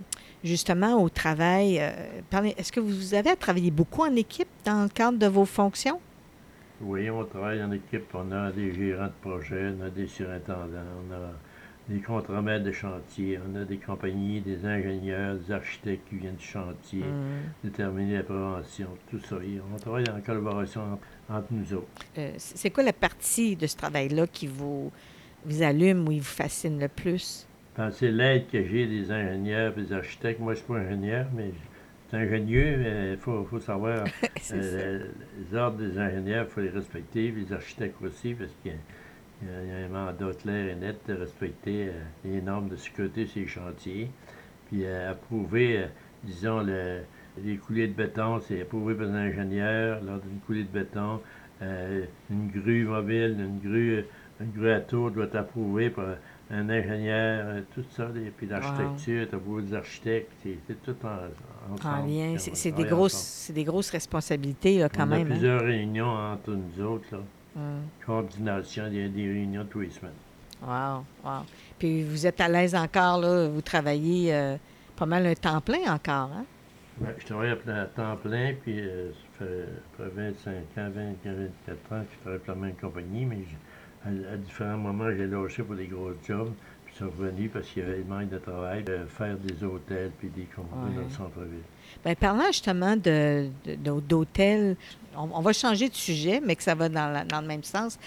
justement 0.45 1.03
au 1.03 1.09
travail, 1.09 1.79
euh, 1.81 1.91
parlez- 2.31 2.55
est-ce 2.57 2.73
que 2.73 2.81
vous 2.81 3.15
avez 3.15 3.31
à 3.31 3.37
travailler 3.37 3.71
beaucoup 3.71 4.03
en 4.03 4.15
équipe 4.17 4.49
dans 4.65 4.85
le 4.85 4.89
cadre 4.89 5.19
de 5.19 5.27
vos 5.27 5.45
fonctions? 5.45 6.01
Oui, 6.81 7.11
on 7.11 7.25
travaille 7.25 7.63
en 7.63 7.73
équipe. 7.73 8.07
On 8.15 8.33
a 8.33 8.51
des 8.53 8.73
gérants 8.73 9.07
de 9.09 9.13
projet, 9.21 9.73
on 9.79 9.85
a 9.85 9.91
des 9.91 10.07
surintendants, 10.07 10.79
on 11.11 11.13
a 11.13 11.33
des 11.89 12.01
contremaîtres 12.01 12.65
de 12.65 12.73
chantier, 12.73 13.39
on 13.39 13.57
a 13.57 13.65
des 13.65 13.79
compagnies, 13.79 14.41
des 14.41 14.65
ingénieurs, 14.65 15.37
des 15.37 15.53
architectes 15.53 16.09
qui 16.09 16.17
viennent 16.17 16.37
du 16.37 16.45
chantier. 16.45 17.03
Hum. 17.03 17.41
déterminer 17.65 18.19
la 18.19 18.23
prévention, 18.23 18.89
tout 19.11 19.19
ça. 19.21 19.37
Et 19.37 19.61
on 19.73 19.77
travaille 19.77 20.05
en 20.09 20.21
collaboration 20.21 20.83
entre, 20.93 21.07
entre 21.29 21.49
nous 21.51 21.75
autres. 21.75 21.89
Euh, 22.19 22.33
c'est 22.37 22.71
quoi 22.71 22.85
la 22.85 22.93
partie 22.93 23.57
de 23.57 23.67
ce 23.67 23.77
travail-là 23.77 24.27
qui 24.27 24.47
vous, 24.47 24.93
vous 25.45 25.63
allume 25.63 26.07
ou 26.09 26.13
il 26.13 26.21
vous 26.21 26.25
fascine 26.25 26.79
le 26.79 26.89
plus? 26.89 27.47
Ben, 27.77 27.91
c'est 27.91 28.11
l'aide 28.11 28.49
que 28.51 28.65
j'ai 28.65 28.87
des 28.87 29.11
ingénieurs 29.11 29.77
et 29.77 29.83
des 29.83 29.93
architectes. 29.93 30.41
Moi, 30.41 30.55
je 30.55 30.59
suis 30.59 30.69
pas 30.69 30.79
ingénieur, 30.79 31.27
mais 31.35 31.51
c'est 32.11 32.17
ingénieux, 32.17 32.77
mais 32.79 33.13
il 33.13 33.19
faut, 33.19 33.45
faut 33.45 33.61
savoir 33.61 34.05
euh, 34.53 35.05
les 35.39 35.57
ordres 35.57 35.79
des 35.79 35.99
ingénieurs, 35.99 36.47
il 36.49 36.53
faut 36.53 36.61
les 36.61 36.71
respecter, 36.71 37.31
les 37.31 37.53
architectes 37.53 37.97
aussi, 38.03 38.35
parce 38.35 38.51
qu'il 38.63 38.73
y 38.73 38.75
a, 38.75 38.79
il 39.43 39.49
y 39.49 39.73
a- 39.73 39.87
un 39.87 39.89
mandat 39.89 40.33
clair 40.41 40.69
et 40.69 40.75
net 40.75 40.99
de 41.09 41.15
respecter 41.15 41.89
euh, 41.89 41.93
les 42.25 42.41
normes 42.43 42.69
de 42.69 42.77
sécurité 42.77 43.27
sur 43.27 43.41
les 43.41 43.47
chantiers. 43.49 44.11
Puis 44.69 44.85
euh, 44.85 45.11
approuver, 45.13 45.79
euh, 45.79 45.87
disons, 46.25 46.61
le- 46.61 47.01
les 47.43 47.57
coulées 47.57 47.89
de 47.89 47.95
béton, 47.95 48.41
c'est 48.41 48.61
approuvé 48.63 48.95
par 48.95 49.07
un 49.09 49.15
ingénieur 49.15 50.01
lors 50.05 50.19
d'une 50.19 50.39
coulée 50.47 50.65
de 50.65 50.69
béton. 50.69 51.21
Euh, 51.63 52.05
une 52.31 52.49
grue 52.51 52.85
mobile, 52.85 53.37
une 53.39 53.59
grue, 53.61 54.05
une 54.41 54.51
grue 54.53 54.71
à 54.73 54.81
tour 54.81 55.11
doit 55.11 55.25
être 55.25 55.37
approuvée 55.37 55.91
par 55.91 56.07
un 56.51 56.69
ingénieur, 56.71 57.63
tout 57.75 57.85
ça. 57.91 58.09
Et 58.17 58.31
puis 58.31 58.47
l'architecture 58.47 59.23
est 59.23 59.35
approuvée 59.35 59.63
des 59.63 59.75
architectes. 59.75 60.33
C'est 60.43 60.83
tout 60.83 60.97
en, 61.05 61.73
ensemble. 61.75 62.03
En 62.03 62.07
lien. 62.07 62.35
C'est 62.39 62.73
des, 62.73 62.85
grosses, 62.85 63.51
des 63.55 63.65
grosses 63.65 63.91
responsabilités, 63.91 64.79
là, 64.79 64.89
quand 64.89 65.05
On 65.05 65.07
même. 65.07 65.19
a 65.21 65.23
hein? 65.23 65.27
plusieurs 65.31 65.61
réunions 65.63 66.09
entre 66.09 66.51
nous 66.53 66.85
autres, 66.85 67.07
là. 67.13 67.19
Hum. 67.57 67.83
Coordination, 68.05 68.85
il 68.89 69.01
y 69.01 69.05
a 69.05 69.09
des 69.09 69.27
réunions 69.27 69.67
tous 69.69 69.81
les 69.81 69.91
semaines. 69.91 70.13
Wow, 70.63 71.05
wow. 71.25 71.45
Puis 71.79 72.03
vous 72.05 72.27
êtes 72.27 72.41
à 72.41 72.49
l'aise 72.49 72.75
encore, 72.75 73.19
là, 73.21 73.49
vous 73.49 73.63
travaillez 73.63 74.35
euh, 74.35 74.57
pas 74.97 75.07
mal 75.07 75.27
un 75.27 75.35
temps 75.35 75.61
plein 75.61 75.93
encore, 75.93 76.31
hein? 76.33 76.45
Ouais, 77.01 77.17
je 77.19 77.27
travaille 77.27 77.51
à 77.51 77.87
temps 77.87 78.17
plein, 78.17 78.53
puis 78.63 78.79
euh, 78.79 79.11
ça 79.11 79.47
fait, 79.47 79.69
ça 79.97 80.05
fait 80.05 80.11
25 80.11 80.53
ans, 80.53 80.91
20, 80.95 81.03
24 81.25 81.93
ans 81.93 82.05
que 82.05 82.07
je 82.13 82.21
travaille 82.21 82.39
pour 82.41 82.55
la 82.55 82.61
même 82.61 82.77
compagnie, 82.77 83.25
mais 83.25 83.39
à, 84.05 84.09
à 84.35 84.37
différents 84.37 84.77
moments, 84.77 85.11
j'ai 85.11 85.27
lâché 85.27 85.63
pour 85.63 85.77
des 85.77 85.87
gros 85.87 86.13
jobs, 86.27 86.53
revenu 87.05 87.49
parce 87.49 87.67
qu'il 87.69 87.83
y 87.83 87.87
avait 87.87 88.03
manque 88.09 88.29
de 88.31 88.39
travail, 88.39 88.83
de 88.85 88.99
faire 89.09 89.37
des 89.37 89.65
hôtels 89.65 90.11
puis 90.19 90.29
des 90.29 90.47
compagnies 90.55 90.95
dans 90.95 91.01
Ouais. 91.03 91.07
le 91.09 91.15
centre-ville. 91.15 91.63
Bien, 92.05 92.15
parlant 92.15 92.47
justement 92.49 92.97
de, 92.97 93.49
de- 93.67 93.75
de- 93.75 94.01
d'hôtels, 94.01 94.77
on, 95.17 95.29
on 95.35 95.41
va 95.41 95.53
changer 95.53 95.89
de 95.89 95.95
sujet, 95.95 96.41
mais 96.45 96.55
que 96.57 96.63
ça 96.63 96.75
va 96.75 96.89
dans, 96.89 97.13
la- 97.13 97.25
dans 97.25 97.41
le 97.41 97.47
même 97.47 97.65
sens. 97.65 97.99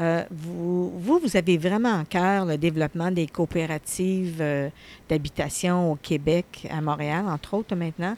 Euh, 0.00 0.24
vous, 0.30 0.90
vous, 0.98 1.18
vous 1.18 1.36
avez 1.36 1.58
vraiment 1.58 1.90
en 1.90 2.04
cœur 2.04 2.46
le 2.46 2.56
développement 2.56 3.10
des 3.10 3.26
coopératives 3.26 4.38
euh, 4.40 4.68
d'habitation 5.08 5.92
au 5.92 5.96
Québec, 5.96 6.66
à 6.70 6.80
Montréal, 6.80 7.26
entre 7.28 7.54
autres 7.54 7.76
maintenant. 7.76 8.16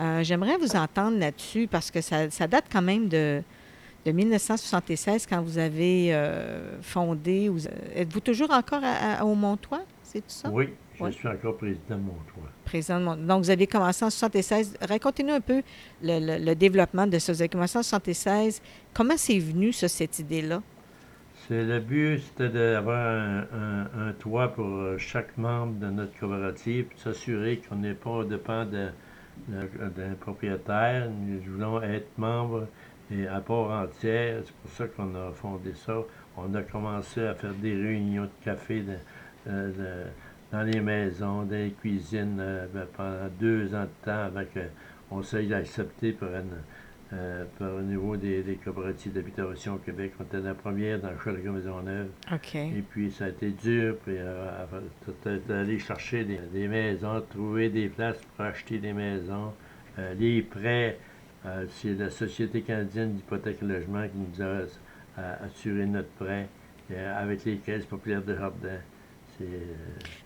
Euh, 0.00 0.22
j'aimerais 0.22 0.56
vous 0.58 0.76
entendre 0.76 1.18
là-dessus 1.18 1.66
parce 1.70 1.90
que 1.90 2.00
ça, 2.00 2.28
ça 2.30 2.46
date 2.46 2.64
quand 2.70 2.82
même 2.82 3.08
de, 3.08 3.42
de 4.04 4.12
1976 4.12 5.26
quand 5.26 5.40
vous 5.42 5.58
avez 5.58 6.14
euh, 6.14 6.80
fondé. 6.82 7.48
ou- 7.48 7.58
Êtes-vous 7.94 8.20
toujours 8.20 8.50
encore 8.52 8.82
à- 8.82 9.20
à- 9.20 9.24
au 9.24 9.34
Montois? 9.34 9.82
C'est 10.02 10.20
tout 10.20 10.24
ça? 10.28 10.50
Oui, 10.50 10.68
je 10.96 11.02
Ouais. 11.04 11.12
suis 11.12 11.26
encore 11.26 11.56
président 11.56 11.96
de 11.96 12.02
mon 12.02 12.12
toit. 12.12 12.50
Président 12.64 13.16
de 13.16 13.22
Donc, 13.22 13.42
vous 13.44 13.50
avez 13.50 13.66
commencé 13.66 14.04
en 14.04 14.10
76. 14.10 14.76
Racontez-nous 14.80 15.32
un 15.34 15.40
peu 15.40 15.62
le, 16.02 16.18
le- 16.38 16.44
le 16.44 16.54
développement 16.54 17.06
de 17.06 17.18
ça. 17.18 17.32
Vous 17.32 17.40
avez 17.42 17.48
commencé 17.48 17.78
en 17.78 17.82
76. 17.82 18.60
Comment 18.92 19.16
c'est 19.16 19.38
venu, 19.38 19.72
ça, 19.72 19.88
cette 19.88 20.18
idée-là? 20.18 20.62
C'est 21.48 21.62
le 21.64 21.78
but, 21.80 22.20
c'était 22.20 22.48
d'avoir 22.48 23.06
un, 23.06 23.38
un- 23.52 24.08
un 24.08 24.12
toit 24.12 24.48
pour 24.54 24.66
euh, 24.66 24.96
chaque 24.98 25.36
membre 25.36 25.74
de 25.78 25.86
notre 25.90 26.18
coopérative, 26.18 26.86
puis 26.86 26.98
s'assurer 26.98 27.60
qu'on 27.68 27.76
n'est 27.76 27.92
pas 27.94 28.24
dépend 28.24 28.64
d'un 28.64 30.14
propriétaire. 30.20 31.10
Nous 31.10 31.40
voulons 31.52 31.82
être 31.82 32.08
membres 32.16 32.66
et 33.10 33.26
à 33.26 33.40
part 33.40 33.70
entière. 33.84 34.42
C'est 34.44 34.54
pour 34.54 34.70
ça 34.70 34.86
qu'on 34.86 35.14
a 35.14 35.30
fondé 35.32 35.72
ça. 35.74 35.96
On 36.36 36.52
a 36.54 36.62
commencé 36.62 37.20
à 37.24 37.34
faire 37.34 37.54
des 37.54 37.74
réunions 37.74 38.24
de 38.24 38.44
café 38.44 38.80
de- 38.80 39.50
de- 39.50 40.04
dans 40.52 40.62
les 40.62 40.80
maisons, 40.80 41.42
dans 41.42 41.50
les 41.56 41.70
cuisines 41.80 42.38
euh, 42.40 42.66
ben, 42.72 42.86
pendant 42.96 43.28
deux 43.40 43.74
ans 43.74 43.84
de 43.84 44.04
temps 44.04 44.30
accepté 45.52 46.12
par 46.12 46.28
une, 46.30 46.50
euh, 47.12 47.44
par 47.58 47.74
au 47.74 47.80
niveau 47.82 48.16
des, 48.16 48.42
des 48.42 48.54
coopératives 48.56 49.12
d'habitation 49.12 49.74
au 49.74 49.78
Québec. 49.78 50.12
On 50.18 50.24
était 50.24 50.40
la 50.40 50.54
première 50.54 51.00
dans 51.00 51.10
Château 51.22 51.52
Maisonneuve. 51.52 52.08
OK. 52.32 52.54
Et 52.54 52.82
puis 52.88 53.10
ça 53.10 53.26
a 53.26 53.28
été 53.28 53.50
dur, 53.50 53.96
puis 54.04 54.14
euh, 54.16 54.64
d'aller 55.46 55.78
chercher 55.78 56.24
des, 56.24 56.38
des 56.52 56.68
maisons, 56.68 57.20
trouver 57.30 57.68
des 57.68 57.88
places 57.88 58.20
pour 58.36 58.44
acheter 58.44 58.78
des 58.78 58.92
maisons. 58.92 59.52
Euh, 59.98 60.14
les 60.18 60.42
prêts, 60.42 60.98
euh, 61.46 61.66
c'est 61.68 61.94
la 61.94 62.10
Société 62.10 62.62
canadienne 62.62 63.12
d'hypothèque 63.12 63.58
et 63.62 63.66
logement 63.66 64.04
qui 64.08 64.16
nous 64.16 64.42
a 64.42 64.46
euh, 64.46 65.34
assuré 65.44 65.84
notre 65.84 66.08
prêt 66.10 66.48
euh, 66.90 67.22
avec 67.22 67.44
les 67.44 67.56
caisses 67.56 67.84
populaires 67.84 68.22
de 68.22 68.34
Jardin. 68.34 68.78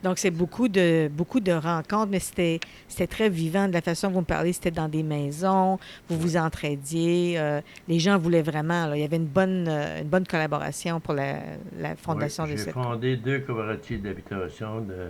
Donc, 0.03 0.19
c'est 0.19 0.31
beaucoup 0.31 0.69
de, 0.69 1.09
beaucoup 1.09 1.41
de 1.41 1.53
rencontres, 1.53 2.11
mais 2.11 2.19
c'était, 2.19 2.61
c'était 2.89 3.07
très 3.07 3.31
vivant 3.31 3.67
de 3.67 3.73
la 3.73 3.81
façon 3.81 4.09
dont 4.09 4.15
vous 4.15 4.21
me 4.21 4.27
parlez. 4.27 4.53
C'était 4.53 4.71
dans 4.71 4.87
des 4.89 5.03
maisons, 5.03 5.79
vous 6.11 6.19
vous 6.19 6.37
entraidiez. 6.37 7.41
les 7.89 7.99
gens 7.99 8.19
voulaient 8.19 8.43
vraiment. 8.43 8.87
là, 8.87 8.97
il 8.97 9.01
y 9.01 9.05
avait 9.05 9.17
une 9.17 9.25
bonne, 9.25 9.67
une 9.67 10.09
bonne 10.09 10.27
collaboration 10.27 11.01
pour 11.01 11.15
la, 11.15 11.39
la 11.79 11.97
fondation 11.97 12.45
Oui, 12.45 12.53
de 12.53 12.57
J'ai 12.59 12.71
fondé 12.71 13.17
deux 13.17 13.39
coopératives 13.41 14.03
d'habitation. 14.03 14.83
De, 14.83 15.09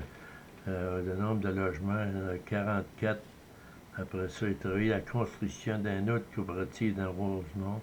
le 0.68 1.16
nombre 1.20 1.40
de 1.40 1.48
logements, 1.48 2.04
il 2.04 2.18
y 2.18 2.22
en 2.22 2.28
a 2.28 2.38
44. 2.46 3.18
Après 4.00 4.28
ça, 4.28 4.46
j'ai 4.46 4.54
travaillé 4.54 4.88
la 4.90 5.00
construction 5.00 5.78
d'une 5.78 6.10
autre 6.10 6.24
coopérative 6.34 6.94
dans 6.96 7.10
Rosemont, 7.10 7.80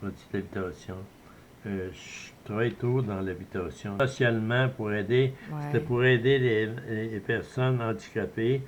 coopérative 0.00 0.26
d'habitation. 0.52 0.96
Euh, 1.66 1.88
je 1.92 2.30
travaille 2.44 2.72
toujours 2.72 3.04
dans 3.04 3.20
l'habitation. 3.20 3.96
Socialement, 4.00 4.68
pour 4.70 4.92
aider, 4.92 5.32
Ouais. 5.52 5.58
c'était 5.66 5.84
pour 5.84 6.04
aider 6.04 6.38
les, 6.38 6.66
les 7.10 7.20
personnes 7.20 7.80
handicapées, 7.80 8.62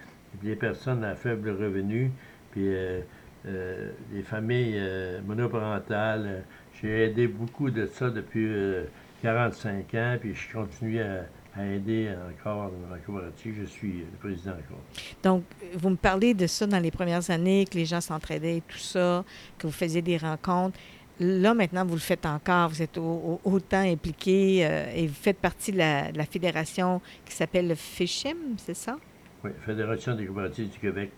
les 0.45 0.55
personnes 0.55 1.03
à 1.03 1.17
faible 1.17 1.51
revenu, 1.51 2.13
puis 2.53 2.69
euh, 2.69 3.01
euh, 3.47 3.91
les 4.13 4.23
familles 4.23 4.75
euh, 4.77 5.21
monoparentales. 5.27 6.45
J'ai 6.81 7.05
aidé 7.07 7.27
beaucoup 7.27 7.71
de 7.71 7.87
ça 7.87 8.11
depuis 8.11 8.47
euh, 8.47 8.85
45 9.23 9.95
ans, 9.95 10.17
puis 10.21 10.35
je 10.35 10.53
continue 10.53 11.01
à, 11.01 11.25
à 11.57 11.67
aider 11.67 12.11
encore 12.31 12.71
la 12.91 12.99
coopérative. 12.99 13.55
Je 13.61 13.67
suis 13.67 13.99
le 13.99 14.19
président 14.21 14.53
encore. 14.53 14.83
Donc, 15.23 15.45
vous 15.75 15.91
me 15.91 15.97
parlez 15.97 16.35
de 16.35 16.47
ça 16.47 16.67
dans 16.67 16.81
les 16.81 16.91
premières 16.91 17.31
années, 17.31 17.65
que 17.71 17.77
les 17.77 17.85
gens 17.85 18.01
s'entraidaient 18.01 18.59
et 18.59 18.63
tout 18.63 18.79
ça, 18.79 19.25
que 19.59 19.67
vous 19.67 19.73
faisiez 19.73 20.03
des 20.03 20.17
rencontres. 20.17 20.79
Là, 21.21 21.55
maintenant, 21.55 21.85
vous 21.85 21.95
le 21.95 22.01
faites 22.01 22.27
encore. 22.27 22.71
Vous 22.71 22.83
êtes 22.83 22.99
autant 22.99 23.83
impliqué 23.83 24.67
euh, 24.67 24.93
et 24.95 25.07
vous 25.07 25.15
faites 25.15 25.39
partie 25.39 25.71
de 25.71 25.79
la, 25.79 26.25
fédération 26.25 27.01
qui 27.25 27.35
s'appelle 27.35 27.69
le 27.69 27.77
FISHIM, 27.77 28.37
c'est 28.57 28.75
ça? 28.75 28.97
Oui, 29.45 29.51
Fédération 29.65 30.17
des 30.17 30.27
coopératives 30.27 30.71
du 30.71 30.79
Québec. 30.79 31.13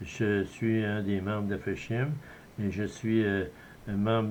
Je 0.00 0.44
suis 0.44 0.82
un 0.82 1.02
des 1.02 1.20
membres 1.20 1.48
de 1.48 1.58
FISHIM 1.58 2.08
et 2.62 2.70
je 2.70 2.84
suis 2.84 3.22
euh, 3.22 3.44
un 3.86 3.96
membre 3.96 4.30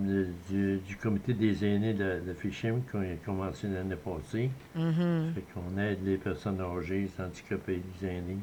du, 0.49 0.97
comité 1.01 1.33
des 1.33 1.65
aînés 1.65 1.93
de, 1.93 2.21
de 2.25 2.33
FISHIM 2.33 2.81
qui 2.89 2.97
a 2.97 3.15
commencé 3.25 3.67
l'année 3.67 3.95
passée. 3.95 4.49
Mm 4.75 5.33
Fait 5.35 5.43
qu'on 5.53 5.77
aide 5.79 5.99
les 6.03 6.17
personnes 6.17 6.59
âgées, 6.59 7.01
les 7.01 7.23
handicapés, 7.23 7.81
les 8.01 8.07
aînés. 8.07 8.37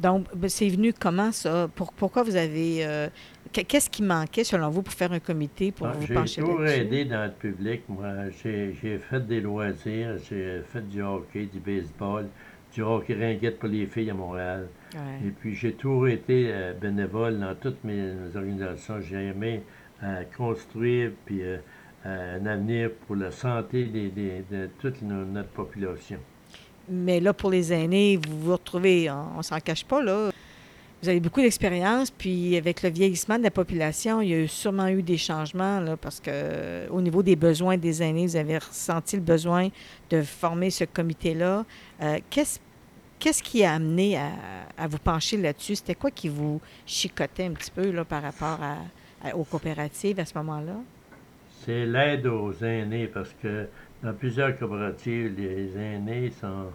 Donc, 0.00 0.26
ben, 0.34 0.48
c'est 0.48 0.68
venu 0.68 0.92
comment 0.92 1.30
ça? 1.32 1.68
pourquoi 1.74 2.22
vous 2.22 2.36
avez... 2.36 2.84
Euh, 2.84 3.08
qu'est-ce 3.52 3.90
qui 3.90 4.02
manquait, 4.02 4.44
selon 4.44 4.70
vous, 4.70 4.82
pour 4.82 4.94
faire 4.94 5.12
un 5.12 5.20
comité, 5.20 5.70
pour 5.70 5.86
ah, 5.86 5.92
vous 5.92 6.12
pencher 6.12 6.40
J'ai 6.40 6.46
toujours 6.46 6.66
aidé 6.66 7.04
dans 7.04 7.24
le 7.24 7.32
public. 7.32 7.82
Moi, 7.88 8.30
j'ai 8.42 8.98
fait 8.98 9.26
des 9.26 9.40
loisirs, 9.40 10.16
j'ai 10.28 10.62
fait 10.72 10.88
du 10.88 11.02
hockey, 11.02 11.46
du 11.52 11.60
baseball, 11.60 12.26
du 12.74 12.82
hockey 12.82 13.14
ringuette 13.14 13.58
pour 13.58 13.68
les 13.68 13.86
filles 13.86 14.10
à 14.10 14.14
Montréal. 14.14 14.68
Et 15.24 15.30
puis, 15.30 15.54
j'ai 15.54 15.72
toujours 15.72 16.08
été 16.08 16.48
euh, 16.50 16.72
bénévole 16.74 17.38
dans 17.38 17.54
toutes 17.54 17.82
mes, 17.84 18.12
organisations. 18.34 19.00
J'ai 19.00 19.28
aimé 19.28 19.62
euh, 20.02 20.22
construire 20.36 21.12
puis 21.24 21.42
un 22.04 22.46
avenir 22.46 22.90
pour 23.06 23.16
la 23.16 23.30
santé 23.30 23.84
de 23.84 24.68
toute 24.80 25.02
notre 25.02 25.50
population. 25.50 26.18
Mais 26.88 27.20
là, 27.20 27.32
pour 27.32 27.50
les 27.50 27.72
aînés, 27.72 28.16
vous 28.16 28.40
vous 28.40 28.52
retrouvez, 28.52 29.10
on, 29.10 29.38
ne 29.38 29.42
s'en 29.42 29.60
cache 29.60 29.84
pas, 29.84 30.02
là. 30.02 30.30
Vous 31.02 31.08
avez 31.08 31.20
beaucoup 31.20 31.40
d'expérience, 31.40 32.12
puis 32.12 32.56
avec 32.56 32.82
le 32.82 32.90
vieillissement 32.90 33.36
de 33.36 33.42
la 33.42 33.50
population, 33.50 34.20
il 34.20 34.28
y 34.28 34.34
a 34.34 34.46
sûrement 34.46 34.86
eu 34.86 35.02
des 35.02 35.16
changements, 35.16 35.80
là, 35.80 35.96
parce 35.96 36.20
que 36.20 36.88
au 36.90 37.00
niveau 37.00 37.24
des 37.24 37.34
besoins 37.34 37.76
des 37.76 38.02
aînés, 38.02 38.26
vous 38.26 38.36
avez 38.36 38.58
ressenti 38.58 39.16
le 39.16 39.22
besoin 39.22 39.68
de 40.10 40.22
former 40.22 40.70
ce 40.70 40.84
comité-là. 40.84 41.64
Euh, 42.02 42.18
qu'est-ce, 42.30 42.60
qu'est-ce 43.18 43.42
qui 43.42 43.64
a 43.64 43.74
amené 43.74 44.16
à, 44.16 44.86
vous 44.86 44.98
pencher 44.98 45.38
là-dessus? 45.38 45.76
C'était 45.76 45.96
quoi 45.96 46.12
qui 46.12 46.28
vous 46.28 46.60
chicotait 46.86 47.46
un 47.46 47.52
petit 47.52 47.72
peu 47.72 47.90
là, 47.90 48.04
par 48.04 48.22
rapport 48.22 48.62
à, 48.62 48.76
aux 49.34 49.44
coopératives 49.44 50.20
à 50.20 50.24
ce 50.24 50.36
moment-là? 50.38 50.76
C'est 51.64 51.86
l'aide 51.86 52.26
aux 52.26 52.52
aînés, 52.64 53.06
parce 53.06 53.34
que 53.42 53.66
dans 54.02 54.12
plusieurs 54.14 54.58
coopératives, 54.58 55.34
les 55.38 55.78
aînés 55.78 56.30
sont, 56.30 56.70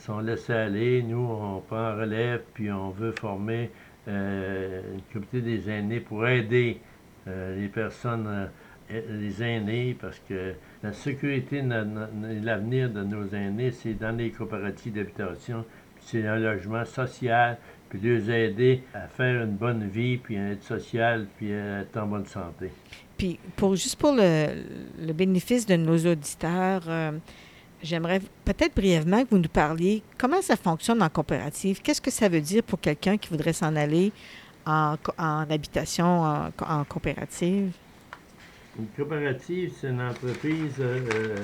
sont 0.00 0.20
laissés 0.20 0.52
aller. 0.52 1.02
Nous, 1.02 1.18
on 1.18 1.60
prend 1.60 1.96
relève, 1.96 2.42
puis 2.54 2.70
on 2.70 2.90
veut 2.90 3.12
former 3.12 3.70
euh, 4.06 4.80
une 4.94 5.02
comité 5.12 5.40
des 5.40 5.68
aînés 5.68 6.00
pour 6.00 6.26
aider 6.26 6.80
euh, 7.26 7.60
les 7.60 7.68
personnes, 7.68 8.26
euh, 8.90 9.00
les 9.10 9.42
aînés, 9.42 9.96
parce 10.00 10.20
que 10.28 10.54
la 10.82 10.92
sécurité 10.92 11.58
et 11.58 12.40
l'avenir 12.40 12.90
de 12.90 13.02
nos 13.02 13.28
aînés, 13.34 13.72
c'est 13.72 13.94
dans 13.94 14.16
les 14.16 14.30
coopératives 14.30 14.94
d'habitation, 14.94 15.64
c'est 16.00 16.26
un 16.26 16.38
logement 16.38 16.84
social, 16.84 17.58
puis 17.88 17.98
les 18.00 18.30
aider 18.30 18.82
à 18.94 19.08
faire 19.08 19.42
une 19.44 19.56
bonne 19.56 19.88
vie, 19.88 20.18
puis 20.18 20.36
être 20.36 20.62
social, 20.62 21.26
puis 21.36 21.50
être 21.50 21.96
en 21.96 22.06
bonne 22.06 22.26
santé. 22.26 22.70
Puis, 23.16 23.38
pour, 23.56 23.74
juste 23.74 23.96
pour 23.96 24.12
le, 24.12 25.12
bénéfice 25.12 25.66
de 25.66 25.74
nos 25.76 25.98
auditeurs, 25.98 26.82
euh, 26.86 27.12
j'aimerais 27.82 28.20
peut-être 28.44 28.74
brièvement 28.74 29.24
que 29.24 29.30
vous 29.30 29.38
nous 29.38 29.48
parliez 29.48 30.02
comment 30.16 30.40
ça 30.40 30.56
fonctionne 30.56 31.02
en 31.02 31.08
coopérative. 31.08 31.80
Qu'est-ce 31.82 32.00
que 32.00 32.12
ça 32.12 32.28
veut 32.28 32.40
dire 32.40 32.62
pour 32.62 32.80
quelqu'un 32.80 33.16
qui 33.16 33.28
voudrait 33.28 33.52
s'en 33.52 33.74
aller 33.74 34.12
en, 34.66 34.96
habitation, 35.18 36.22
en, 36.22 36.84
coopérative? 36.84 37.72
Une 38.78 38.86
coopérative, 38.96 39.72
c'est 39.80 39.88
une 39.88 40.02
entreprise 40.02 40.74
euh, 40.78 41.00
euh, 41.14 41.36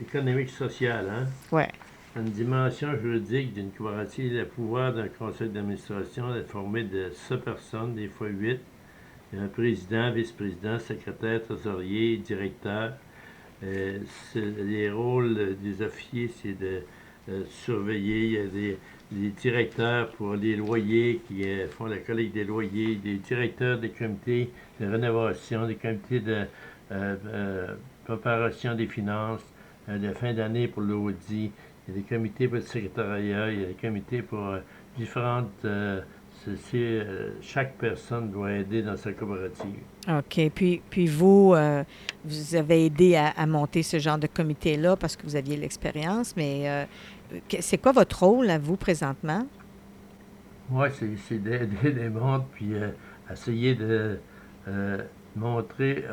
économique 0.00 0.50
sociale. 0.50 1.08
Hein? 1.08 1.26
Oui. 1.52 1.62
Une 2.14 2.24
dimension 2.24 2.94
juridique 3.00 3.54
d'une 3.54 3.70
coopérative, 3.70 4.34
le 4.34 4.44
pouvoir 4.44 4.92
d'un 4.92 5.08
conseil 5.08 5.48
d'administration 5.48 6.34
est 6.34 6.42
formé 6.42 6.84
de 6.84 7.08
100 7.10 7.38
personnes, 7.38 7.94
des 7.94 8.08
fois 8.08 8.28
8, 8.28 8.60
il 9.32 9.38
y 9.38 9.40
a 9.40 9.44
un 9.46 9.48
président, 9.48 10.12
vice-président, 10.12 10.78
secrétaire, 10.78 11.42
trésorier, 11.42 12.18
directeur. 12.18 12.92
Euh, 13.64 13.98
les 14.34 14.90
rôles 14.90 15.56
des 15.62 15.80
officiers, 15.80 16.30
c'est 16.42 16.52
de 16.52 16.82
euh, 17.30 17.44
surveiller. 17.48 18.26
Il 18.26 18.32
y 18.32 18.38
a 18.38 18.46
des, 18.46 19.30
directeurs 19.30 20.10
pour 20.10 20.34
les 20.34 20.54
loyers 20.54 21.22
qui 21.26 21.48
euh, 21.48 21.66
font 21.68 21.86
la 21.86 21.96
collecte 21.96 22.34
des 22.34 22.44
loyers, 22.44 22.96
des 22.96 23.16
directeurs 23.16 23.78
des 23.78 23.88
comités 23.88 24.50
de 24.78 24.86
rénovation, 24.86 25.66
des 25.66 25.76
comités 25.76 26.20
de 26.20 26.44
préparation 28.04 28.74
des 28.74 28.86
finances, 28.86 29.40
de 29.88 30.12
fin 30.12 30.34
d'année 30.34 30.68
pour 30.68 30.82
l'audit. 30.82 31.52
Il 31.86 31.94
y 31.94 31.98
a 31.98 32.00
des 32.00 32.08
comités 32.08 32.46
pour 32.46 32.56
le 32.56 32.62
secrétariat, 32.62 33.50
il 33.50 33.60
y 33.60 33.64
a 33.64 33.68
des 33.68 33.74
comités 33.74 34.22
pour 34.22 34.56
différentes 34.96 35.66
euh, 36.74 37.30
chaque 37.40 37.74
personne 37.74 38.30
doit 38.30 38.52
aider 38.52 38.82
dans 38.82 38.96
sa 38.96 39.12
coopérative. 39.12 39.80
OK. 40.08 40.50
Puis, 40.54 40.82
puis 40.90 41.06
vous, 41.06 41.52
euh, 41.54 41.84
vous 42.24 42.54
avez 42.54 42.86
aidé 42.86 43.16
à, 43.16 43.46
monter 43.46 43.82
ce 43.82 43.98
genre 43.98 44.18
de 44.18 44.26
comité-là 44.26 44.96
parce 44.96 45.16
que 45.16 45.22
vous 45.22 45.36
aviez 45.36 45.56
l'expérience, 45.56 46.34
mais 46.36 46.68
euh, 46.68 46.84
c'est 47.60 47.78
quoi 47.78 47.92
votre 47.92 48.24
rôle 48.24 48.50
à 48.50 48.58
vous 48.58 48.76
présentement? 48.76 49.46
Moi, 50.68 50.88
c'est 50.90 51.38
d'aider 51.38 51.92
les 51.92 52.08
membres 52.08 52.46
puis 52.52 52.72
essayer 53.30 53.74
de 53.74 54.18
montrer 55.36 56.04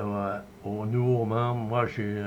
aux 0.65 0.85
nouveaux 0.85 1.25
membres. 1.25 1.61
Moi, 1.61 1.85
j'ai 1.87 2.21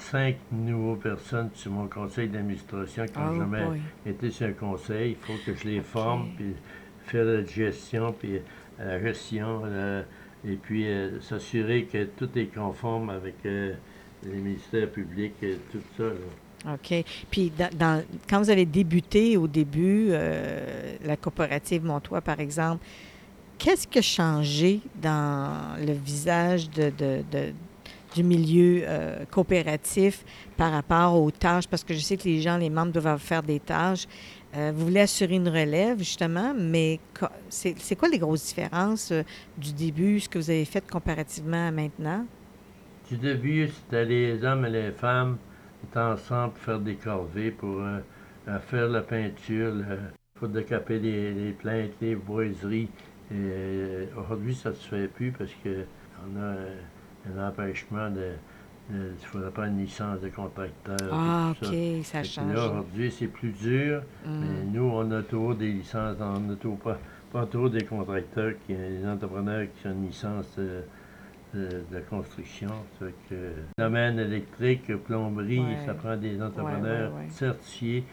cinq 0.00 0.36
nouveaux 0.50 0.96
personnes 0.96 1.50
sur 1.54 1.70
mon 1.70 1.86
conseil 1.86 2.28
d'administration 2.28 3.06
qui 3.06 3.18
n'ont 3.18 3.32
oh 3.32 3.38
jamais 3.38 3.64
été 4.06 4.30
sur 4.30 4.46
un 4.46 4.52
conseil. 4.52 5.10
Il 5.10 5.16
faut 5.16 5.40
que 5.44 5.56
je 5.56 5.68
les 5.68 5.80
forme 5.80 6.30
puis 6.36 6.54
faire 7.10 7.24
la 7.24 7.44
gestion, 7.44 8.12
puis 8.12 8.36
euh, 8.36 8.40
la 8.78 9.00
gestion, 9.00 9.62
euh, 9.64 10.02
et 10.46 10.54
puis 10.54 10.86
euh, 10.86 11.20
s'assurer 11.20 11.84
que 11.84 12.04
tout 12.04 12.30
est 12.36 12.46
conforme 12.46 13.10
avec 13.10 13.34
les 13.44 13.76
ministères 14.24 14.90
publics 14.90 15.34
et 15.42 15.58
tout 15.72 15.82
ça. 15.96 16.04
OK. 16.72 17.04
Puis, 17.30 17.50
dans, 17.78 18.04
quand 18.28 18.38
vous 18.38 18.50
avez 18.50 18.66
débuté 18.66 19.38
au 19.38 19.46
début, 19.46 20.10
la 20.10 21.16
coopérative 21.16 21.82
Montois, 21.82 22.20
par 22.20 22.38
exemple, 22.38 22.84
qu'est-ce 23.56 23.88
qui 23.88 23.98
a 23.98 24.02
changé 24.02 24.80
dans 25.00 25.76
le 25.78 25.94
visage 25.94 26.68
de, 26.70 26.92
du 28.14 28.22
milieu 28.22 28.84
coopératif 29.30 30.24
par 30.56 30.72
rapport 30.72 31.20
aux 31.20 31.30
tâches? 31.30 31.68
Parce 31.68 31.84
que 31.84 31.94
je 31.94 32.00
sais 32.00 32.16
que 32.16 32.24
les 32.24 32.40
gens, 32.40 32.56
les 32.56 32.70
membres 32.70 32.92
doivent 32.92 33.20
faire 33.20 33.42
des 33.42 33.60
tâches. 33.60 34.06
Euh, 34.56 34.72
vous 34.74 34.86
voulez 34.86 35.00
assurer 35.00 35.36
une 35.36 35.48
relève, 35.48 35.98
justement, 35.98 36.52
mais 36.58 36.98
c'est 37.48 37.96
quoi 37.96 38.08
les 38.08 38.18
grosses 38.18 38.46
différences 38.46 39.12
euh, 39.12 39.22
du 39.56 39.72
début, 39.72 40.18
ce 40.18 40.28
que 40.28 40.38
vous 40.38 40.50
avez 40.50 40.64
fait 40.64 40.84
comparativement 40.90 41.68
à 41.68 41.70
maintenant? 41.70 42.26
Du 43.08 43.16
début, 43.16 43.68
c'était 43.68 44.04
les 44.04 44.42
hommes 44.42 44.66
et 44.66 44.70
les 44.70 44.90
femmes 44.90 45.38
étaient 45.84 46.00
ensemble 46.00 46.54
pour 46.54 46.62
faire 46.64 46.80
des 46.80 46.96
corvées, 46.96 47.52
pour 47.52 47.80
euh, 47.80 48.00
faire 48.68 48.88
la 48.88 49.02
peinture, 49.02 49.72
pour 50.34 50.48
décaper 50.48 50.98
les, 50.98 51.32
les 51.32 51.52
plaintes, 51.52 51.92
les 52.00 52.16
boiseries. 52.16 52.88
Aujourd'hui, 54.16 54.56
ça 54.56 54.70
ne 54.70 54.74
se 54.74 54.88
fait 54.88 55.06
plus 55.06 55.30
parce 55.30 55.50
qu'on 55.62 56.40
a 56.40 56.56
un 57.26 57.48
empêchement 57.48 58.10
de 58.10 58.32
il 58.92 59.26
faudrait 59.26 59.50
pas 59.50 59.66
une 59.66 59.78
licence 59.78 60.20
de 60.20 60.28
contracteur. 60.28 60.96
Ah, 61.12 61.52
OK, 61.52 61.74
ça, 62.02 62.22
change. 62.22 62.52
aujourd'hui, 62.52 63.10
c'est 63.10 63.28
plus 63.28 63.50
dur, 63.50 64.02
mm. 64.24 64.40
mais 64.40 64.64
nous, 64.72 64.84
on 64.84 65.10
a 65.12 65.22
toujours 65.22 65.54
des 65.54 65.70
licences, 65.70 66.16
on 66.20 66.52
a 66.52 66.56
toujours 66.56 66.78
pas, 66.78 66.98
pas 67.32 67.46
toujours 67.46 67.70
des 67.70 67.84
contracteurs, 67.84 68.52
qui, 68.66 68.74
des 68.74 69.06
entrepreneurs 69.06 69.66
qui 69.76 69.86
ont 69.86 69.92
une 69.92 70.06
licence 70.06 70.58
de, 70.58 70.82
de, 71.54 72.00
construction. 72.08 72.70
que, 72.98 73.52
domaine 73.78 74.18
électrique, 74.18 74.86
plomberie, 75.04 75.62
ça 75.86 75.94
prend 75.94 76.16
des 76.16 76.40
entrepreneurs 76.42 77.12
certifiés 77.28 78.04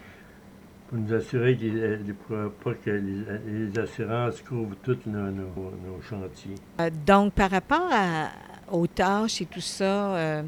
pour 0.88 0.98
nous 0.98 1.12
assurer 1.12 1.56
que, 1.56 2.48
pas 2.64 2.74
que 2.74 2.90
les, 2.90 3.78
assurances 3.78 4.40
couvrent 4.40 4.76
tous 4.82 4.98
nos, 5.06 5.30
nos, 5.30 6.00
chantiers. 6.08 6.54
Euh, 6.80 6.88
donc, 7.06 7.34
par 7.34 7.50
rapport 7.50 7.88
à, 7.92 8.28
aux 8.70 8.86
tâches 8.86 9.40
et 9.40 9.46
tout 9.46 9.60
ça, 9.60 10.16
euh, 10.16 10.42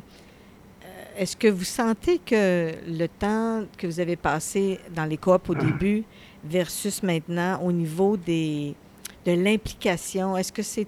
est-ce 1.17 1.37
que 1.37 1.49
vous 1.49 1.65
sentez 1.65 2.19
que 2.19 2.73
le 2.87 3.07
temps 3.07 3.65
que 3.77 3.87
vous 3.87 4.01
avez 4.01 4.17
passé 4.17 4.81
dans 4.95 5.05
les 5.05 5.17
coops 5.17 5.51
au 5.51 5.55
début 5.55 6.05
versus 6.45 7.03
maintenant 7.03 7.61
au 7.63 7.73
niveau 7.73 8.17
des, 8.17 8.75
de 9.27 9.33
l'implication, 9.33 10.37
est-ce 10.37 10.53
que 10.53 10.63
c'est 10.63 10.87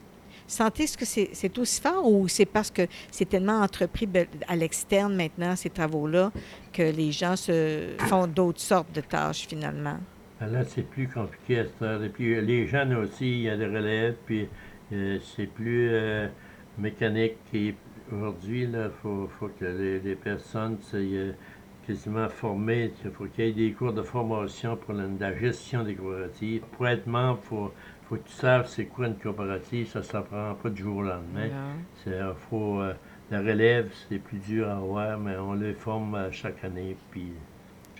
Sentez-ce 0.53 0.99
que 0.99 1.07
c'est 1.07 1.59
aussi 1.59 1.81
fort 1.81 2.07
ou 2.07 2.29
c'est 2.29 2.45
parce 2.45 2.71
que 2.71 2.83
c'est 3.11 3.27
tellement 3.27 3.61
entrepris 3.61 4.07
à 4.47 4.55
l'externe 4.55 5.15
maintenant, 5.17 5.57
ces 5.57 5.71
travaux-là, 5.71 6.31
que 6.75 6.83
les 6.83 7.11
gens 7.11 7.37
se 7.37 7.95
font 8.01 8.27
d'autres 8.27 8.61
sortes 8.61 8.95
de 8.95 9.01
tâches 9.01 9.47
finalement? 9.49 9.99
Ben 10.41 10.49
là, 10.49 10.63
c'est 10.65 10.83
plus 10.83 11.09
compliqué 11.09 11.61
à 11.61 11.65
ce 11.81 12.05
Et 12.05 12.09
puis 12.11 12.39
les 12.43 12.67
jeunes 12.67 12.95
aussi, 12.95 13.31
il 13.31 13.43
y 13.43 13.49
a 13.49 13.57
des 13.57 13.65
relèves, 13.65 14.17
puis 14.27 14.47
euh, 14.93 15.19
c'est 15.35 15.47
plus 15.47 15.89
euh, 15.91 16.29
mécanique. 16.79 17.37
Aujourd'hui, 18.13 18.63
il 18.65 18.91
faut, 19.03 19.29
faut, 19.39 19.49
que 19.49 19.65
les, 19.65 20.15
personnes 20.17 20.79
soient 20.83 21.01
quasiment 21.87 22.29
formées. 22.29 22.93
Il 23.05 23.11
faut 23.11 23.25
qu'il 23.27 23.45
y 23.47 23.49
ait 23.49 23.53
des 23.53 23.73
cours 23.73 23.93
de 23.93 24.03
formation 24.03 24.77
pour 24.77 24.95
la, 24.95 25.39
gestion 25.39 25.85
des 25.85 25.95
coopératives. 25.95 26.63
Pour 26.73 26.89
être 26.89 27.07
membre, 27.07 27.41
il 27.43 27.49
faut, 27.49 27.73
faut 28.09 28.17
que 28.17 28.29
tu 28.29 28.35
saches 28.35 28.67
c'est 28.69 28.87
quoi 28.87 29.07
une 29.07 29.17
coopérative. 29.17 29.89
Ça 29.89 30.01
ne 30.01 30.05
s'apprend 30.05 30.55
pas 30.55 30.71
du 30.71 30.83
jour 30.83 30.99
au 30.99 31.03
lendemain. 31.03 31.49
C'est, 32.05 32.19
faut, 32.51 32.81
euh, 32.81 32.95
la 33.31 33.39
relève, 33.39 33.91
c'est 34.09 34.19
plus 34.19 34.39
dur 34.39 34.69
à 34.69 34.77
avoir, 34.77 35.19
mais 35.19 35.37
on 35.37 35.55
les 35.55 35.75
forme 35.75 36.31
chaque 36.33 36.63
année. 36.65 36.97
Puis 37.11 37.33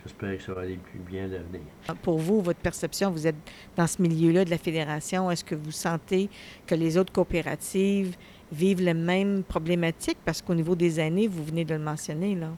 J'espère 0.03 0.37
que 0.37 0.43
ça 0.43 0.53
va 0.53 0.61
aller 0.61 0.75
plus 0.75 0.99
bien 0.99 1.27
l'avenir. 1.27 1.61
Pour 2.01 2.17
vous, 2.17 2.41
votre 2.41 2.59
perception, 2.59 3.09
vous 3.09 3.25
êtes 3.25 3.37
dans 3.77 3.87
ce 3.87 4.01
milieu-là 4.01 4.43
de 4.43 4.49
la 4.49 4.57
fédération. 4.57 5.31
Est-ce 5.31 5.45
que 5.45 5.55
vous 5.55 5.71
sentez 5.71 6.29
que 6.67 6.75
les 6.75 6.97
autres 6.97 7.13
coopératives 7.13 8.17
vivent 8.51 8.81
les 8.81 8.93
mêmes 8.93 9.43
problématiques? 9.43 10.17
Parce 10.25 10.41
qu'au 10.41 10.53
niveau 10.53 10.75
des 10.75 10.99
années, 10.99 11.27
vous 11.27 11.43
venez 11.43 11.65
de 11.65 11.73
le 11.73 11.81
mentionner, 11.81 12.35
là. 12.35 12.49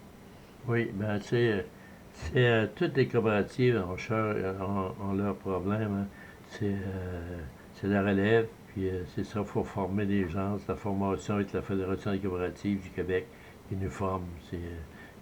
Oui, 0.68 0.90
bien, 0.94 1.20
c'est, 1.20 1.66
euh, 2.36 2.68
toutes 2.76 2.98
les 2.98 3.08
coopératives 3.08 3.84
ont, 3.88 5.14
leurs 5.14 5.36
problèmes. 5.36 6.02
Hein. 6.02 6.08
Euh, 6.64 7.38
c'est, 7.74 7.88
la 7.88 8.02
relève, 8.02 8.48
puis 8.68 8.90
euh, 8.90 9.04
c'est 9.14 9.24
ça, 9.24 9.42
il 9.42 9.46
faut 9.46 9.64
former 9.64 10.06
des 10.06 10.28
gens. 10.30 10.58
C'est 10.60 10.70
la 10.70 10.78
formation 10.78 11.36
avec 11.36 11.54
la 11.54 11.62
Fédération 11.62 12.12
des 12.12 12.20
coopératives 12.20 12.82
du 12.82 12.90
Québec 12.90 13.28
qui 13.68 13.76
nous 13.76 13.90
forme. 13.90 14.26
C'est, 14.50 14.60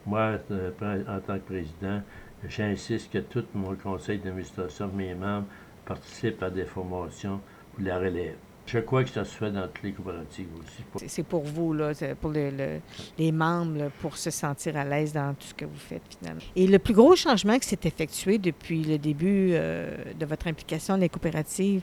moi, 0.06 0.38
euh, 0.52 0.72
en 1.08 1.20
tant 1.20 1.36
que 1.36 1.46
président, 1.46 2.02
j'insiste 2.48 3.12
que 3.12 3.20
tout 3.20 3.46
mon 3.54 3.76
conseil 3.76 4.20
d'administration, 4.20 4.90
mes 4.94 5.16
membres, 5.16 5.48
participent 5.86 6.44
à 6.44 6.50
des 6.50 6.66
formations 6.66 7.40
pour 7.74 7.84
la 7.84 7.98
relève. 7.98 8.36
Je 8.66 8.80
crois 8.80 9.04
que 9.04 9.10
ça 9.10 9.26
se 9.26 9.36
fait 9.36 9.52
dans 9.52 9.68
toutes 9.68 9.84
les 9.84 9.92
coopératives 9.92 10.48
aussi. 10.58 11.08
C'est 11.08 11.24
pour 11.24 11.44
vous, 11.44 11.74
là, 11.74 11.92
pour 12.20 12.32
les 12.32 13.32
membres, 13.32 13.92
pour 14.00 14.18
se 14.18 14.32
sentir 14.32 14.78
à 14.78 14.86
l'aise 14.86 15.14
dans 15.14 15.34
tout 15.34 15.48
ce 15.48 15.54
que 15.54 15.66
vous 15.66 15.78
faites 15.78 16.02
finalement. 16.18 16.42
Et 16.56 16.66
le 16.68 16.80
plus 16.80 16.94
gros 16.94 17.16
changement 17.16 17.60
qui 17.60 17.68
s'est 17.68 17.80
effectué 17.84 18.38
depuis 18.38 18.84
le 18.84 18.98
début 18.98 19.50
euh, 19.52 19.96
de 20.18 20.26
votre 20.26 20.48
implication 20.48 20.96
dans 20.96 21.02
les 21.02 21.10
coopératives, 21.10 21.82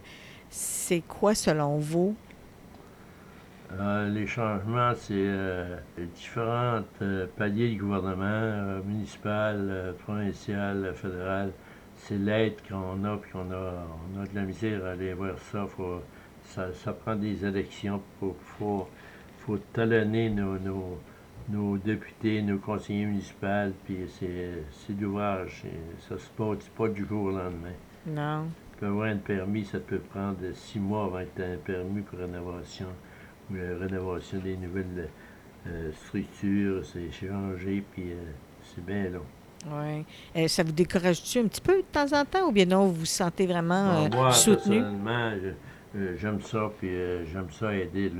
c'est 0.49 1.03
quoi 1.07 1.35
selon 1.35 1.77
vous? 1.77 2.17
Euh, 3.79 4.09
les 4.09 4.27
changements, 4.27 4.93
c'est 4.97 5.13
euh, 5.15 5.77
différents 6.17 6.83
paliers 7.37 7.69
du 7.69 7.77
gouvernement, 7.77 8.83
municipal, 8.85 9.95
provincial, 10.03 10.93
fédéral. 10.97 11.53
C'est 11.97 12.19
l'aide 12.19 12.55
qu'on 12.69 13.05
a, 13.05 13.17
puis 13.19 13.31
qu'on 13.31 13.53
a, 13.53 13.87
on 14.17 14.23
a 14.23 14.27
de 14.27 14.35
la 14.35 14.43
misère 14.43 14.85
à 14.87 14.93
aller 14.93 15.13
voir 15.13 15.39
ça. 15.53 15.69
Ça, 16.55 16.93
prend 16.93 17.17
des 17.17 17.45
élections. 17.45 18.01
Il 18.23 18.29
faut, 18.59 18.89
faut, 19.39 19.59
talonner 19.73 20.31
nos, 20.31 20.59
nos, 21.49 21.79
députés, 21.79 22.43
nos 22.43 22.59
conseillers 22.59 23.07
municipaux, 23.07 23.73
puis 23.85 23.99
c'est 24.09 25.01
l'ouvrage. 25.01 25.65
Ça 26.09 26.19
se 26.19 26.29
passe 26.37 26.69
pas 26.77 26.89
du 26.89 27.07
jour 27.07 27.25
au 27.25 27.31
lendemain. 27.31 27.75
Non. 28.07 28.49
Pour 28.79 28.89
avoir 28.89 29.09
un 29.09 29.17
permis, 29.17 29.65
ça 29.65 29.79
peut 29.79 29.99
prendre 29.99 30.39
six 30.55 30.79
mois 30.79 31.05
avant 31.05 31.21
que 31.21 31.37
tu 31.37 31.43
un 31.43 31.57
permis 31.57 32.01
pour 32.03 32.19
rénovation 32.19 32.87
la 33.55 33.79
rénovation 33.79 34.39
des 34.39 34.57
nouvelles 34.57 35.09
euh, 35.67 35.91
structures, 36.07 36.85
c'est 36.85 37.11
changé, 37.11 37.83
puis 37.93 38.13
euh, 38.13 38.33
c'est 38.63 38.85
bien 38.85 39.11
long. 39.11 39.25
Oui. 39.67 40.05
Euh, 40.37 40.49
ça 40.49 40.63
vous 40.63 40.73
décourage-tu 40.73 41.39
un 41.39 41.47
petit 41.47 41.61
peu 41.61 41.77
de 41.77 41.87
temps 41.93 42.19
en 42.19 42.25
temps 42.25 42.49
ou 42.49 42.53
bien 42.53 42.65
non, 42.65 42.87
vous 42.87 43.01
vous 43.01 43.05
sentez 43.05 43.47
vraiment 43.47 44.09
moi, 44.09 44.33
soutenu? 44.33 44.81
Personnellement, 44.81 45.33
j'aime 46.17 46.41
ça, 46.41 46.71
puis 46.79 46.91
j'aime 47.33 47.51
ça 47.51 47.75
aider 47.75 48.13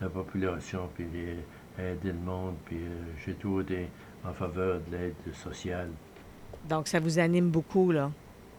la 0.00 0.08
population, 0.08 0.88
puis 0.94 1.06
aider 1.78 2.12
le 2.12 2.14
monde, 2.14 2.54
puis 2.64 2.78
j'ai 3.24 3.34
tout 3.34 3.60
été 3.60 3.88
en 4.24 4.32
faveur 4.32 4.80
de 4.88 4.96
l'aide 4.96 5.34
sociale. 5.34 5.88
Donc, 6.68 6.88
ça 6.88 7.00
vous 7.00 7.18
anime 7.18 7.50
beaucoup, 7.50 7.90
là? 7.90 8.10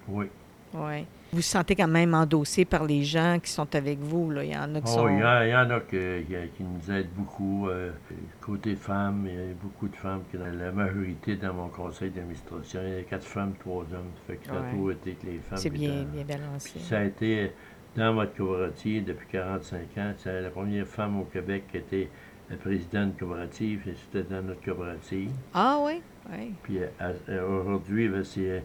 Oui. 0.07 0.27
Oui. 0.73 1.05
Vous 1.31 1.37
vous 1.37 1.41
sentez 1.41 1.75
quand 1.75 1.87
même 1.87 2.13
endossé 2.13 2.63
par 2.63 2.83
les 2.85 3.03
gens 3.03 3.39
qui 3.41 3.49
sont 3.49 3.75
avec 3.75 3.99
vous. 3.99 4.29
Là? 4.29 4.43
Il 4.43 4.51
y 4.51 4.55
en 4.55 4.75
a 4.75 4.81
qui 4.81 4.93
oh, 4.95 5.07
Il 5.09 5.17
y, 5.17 5.55
en 5.55 5.69
a 5.69 5.79
qui, 5.79 6.63
nous 6.63 6.91
aident 6.91 7.09
beaucoup. 7.15 7.67
Euh, 7.69 7.91
côté 8.39 8.75
femmes, 8.75 9.25
il 9.27 9.33
y 9.33 9.37
a 9.37 9.53
beaucoup 9.59 9.87
de 9.87 9.95
femmes 9.95 10.21
qui 10.29 10.37
sont 10.37 10.43
la 10.43 10.71
majorité 10.71 11.35
dans 11.35 11.53
mon 11.53 11.69
conseil 11.69 12.11
d'administration. 12.11 12.81
Il 12.85 12.93
y 12.93 12.99
a 12.99 13.03
quatre 13.03 13.25
femmes, 13.25 13.53
trois 13.59 13.81
hommes. 13.81 14.11
Ça 14.15 14.21
fait 14.27 14.37
que 14.37 14.47
ça 14.47 14.53
a 14.53 14.71
toujours 14.71 14.91
été 14.91 15.13
que 15.13 15.25
les 15.25 15.39
femmes. 15.39 15.57
C'est 15.57 15.71
bien, 15.71 16.03
bien 16.03 16.23
balancé. 16.23 16.79
ça 16.79 16.99
a 16.99 17.03
été 17.03 17.51
dans 17.95 18.13
votre 18.13 18.35
coopérative 18.35 19.05
depuis 19.05 19.27
45 19.31 19.79
ans. 19.97 20.13
C'est 20.17 20.41
la 20.41 20.49
première 20.49 20.87
femme 20.87 21.19
au 21.19 21.25
Québec 21.25 21.63
qui 21.71 21.77
était 21.77 22.09
la 22.49 22.57
présidente 22.57 23.17
coopérative 23.17 23.81
c'était 24.11 24.27
dans 24.29 24.41
notre 24.41 24.63
coopérative. 24.63 25.31
Ah 25.53 25.79
oui? 25.81 26.01
oui. 26.31 26.53
Puis 26.63 26.79
aujourd'hui, 27.29 28.09
ben, 28.09 28.23
c'est 28.23 28.63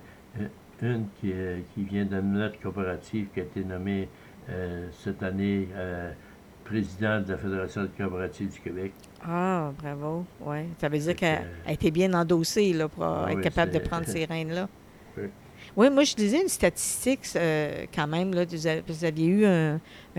une 0.83 1.07
qui, 1.21 1.33
qui 1.75 1.85
vient 1.85 2.05
de 2.05 2.21
notre 2.21 2.61
coopérative 2.61 3.29
qui 3.33 3.41
a 3.41 3.43
été 3.43 3.65
nommée 3.65 4.09
euh, 4.51 4.89
cette 4.93 5.23
année 5.23 5.69
euh, 5.75 6.11
présidente 6.65 7.27
de 7.27 7.33
la 7.33 7.39
Fédération 7.39 7.83
de 7.83 7.89
coopératives 7.89 8.51
du 8.51 8.61
Québec. 8.61 8.93
Ah, 9.23 9.73
bravo. 9.79 10.25
Oui. 10.41 10.59
Ça 10.81 10.89
veut 10.89 10.99
dire 10.99 11.17
qu'elle 11.17 11.47
a 11.67 11.73
été 11.73 11.91
bien 11.91 12.13
endossée 12.15 12.73
là, 12.73 12.89
pour 12.89 13.05
ah 13.05 13.31
être 13.31 13.41
capable 13.41 13.73
de 13.73 13.79
prendre 13.79 14.07
ces 14.07 14.25
rênes-là. 14.25 14.69
Oui. 15.17 15.25
Oui. 15.79 15.91
moi, 15.91 16.05
je 16.05 16.15
disais 16.15 16.43
une 16.43 16.49
statistique 16.49 17.21
euh, 17.37 17.87
quand 17.95 18.07
même. 18.07 18.35
Là, 18.35 18.45
vous 18.87 19.05
aviez 19.05 19.27
eu 19.27 19.47
un, 19.47 19.79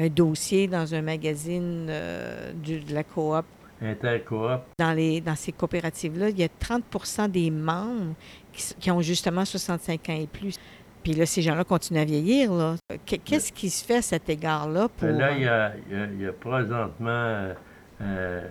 dossier 0.10 0.68
dans 0.68 0.94
un 0.96 1.02
magazine 1.02 1.86
de 1.88 2.94
la 2.94 3.04
coop 3.04 3.46
Intercoop. 3.82 4.62
Dans, 4.78 4.94
les, 4.94 5.22
dans 5.22 5.36
ces 5.36 5.52
coopératives-là, 5.52 6.30
il 6.30 6.40
y 6.40 6.44
a 6.44 6.48
30% 6.48 7.30
des 7.30 7.50
membres 7.50 8.14
qui, 8.52 8.92
ont 8.92 9.02
justement 9.02 9.46
65 9.46 10.10
ans 10.10 10.20
et 10.20 10.28
plus. 10.28 10.58
Puis 11.04 11.14
là, 11.14 11.26
ces 11.26 11.42
gens-là 11.42 11.64
continuent 11.64 12.02
à 12.02 12.06
vieillir. 12.06 12.52
Là. 12.52 12.76
Qu'est-ce 13.06 13.54
qui 13.54 13.70
se 13.70 13.86
fait 13.86 13.98
à 13.98 14.02
cet 14.02 14.30
égard-là 14.30 14.90
pour... 14.90 15.08
Là, 15.08 15.32
il 15.32 15.44
y 15.44 15.48
a, 15.48 15.74
il 15.90 16.22
y 16.22 16.28
a, 16.28 16.34
présentement, 16.34 17.54
euh, 18.02 18.42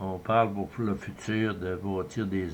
on 0.00 0.18
parle 0.18 0.54
pour 0.54 0.68
le 0.78 0.94
futur 0.94 1.54
de 1.54 1.76
bâtir 1.76 2.26
des, 2.26 2.46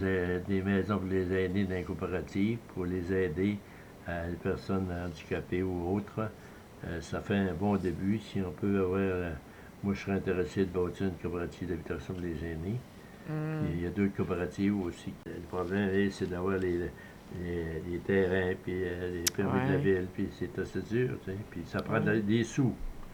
des 0.48 0.62
maisons 0.62 0.98
pour 0.98 1.08
les 1.08 1.32
aînés 1.44 1.64
dans 1.64 1.76
les 1.76 1.84
coopératives, 1.84 2.58
pour 2.74 2.86
les 2.86 3.12
aider 3.12 3.56
à 4.06 4.26
les 4.28 4.36
personnes 4.36 4.88
handicapées 5.04 5.62
ou 5.62 5.96
autres. 5.96 6.28
Euh, 6.86 7.00
ça 7.00 7.20
fait 7.20 7.36
un 7.36 7.54
bon 7.54 7.76
début. 7.76 8.18
Si 8.18 8.40
on 8.40 8.52
peut 8.52 8.80
avoir... 8.80 9.00
Euh, 9.00 9.32
moi, 9.82 9.94
je 9.94 10.00
serais 10.00 10.16
intéressé 10.16 10.64
de 10.64 10.70
bâtir 10.70 11.06
une 11.06 11.14
coopérative 11.14 11.68
d'habitation 11.68 12.14
pour 12.14 12.22
les 12.22 12.44
aînés. 12.44 12.78
Mm. 13.28 13.66
Il 13.74 13.82
y 13.82 13.86
a 13.86 13.90
deux 13.90 14.08
coopératives 14.08 14.80
aussi. 14.80 15.12
Le 15.26 15.40
problème, 15.48 16.10
c'est 16.10 16.28
d'avoir 16.28 16.56
les, 16.58 16.90
les, 17.42 17.98
terrains, 18.04 18.54
puis 18.62 18.74
euh, 18.74 19.22
les 19.22 19.32
permis 19.34 19.66
de 19.66 19.72
la 19.72 19.78
ville, 19.78 20.06
puis 20.14 20.28
c'est 20.38 20.58
assez 20.58 20.80
dur, 20.82 21.18
tu 21.24 21.32
sais, 21.32 21.36
puis 21.50 21.62
ça 21.66 21.82
prend 21.82 22.00
des 22.00 22.44
sous. 22.44 22.72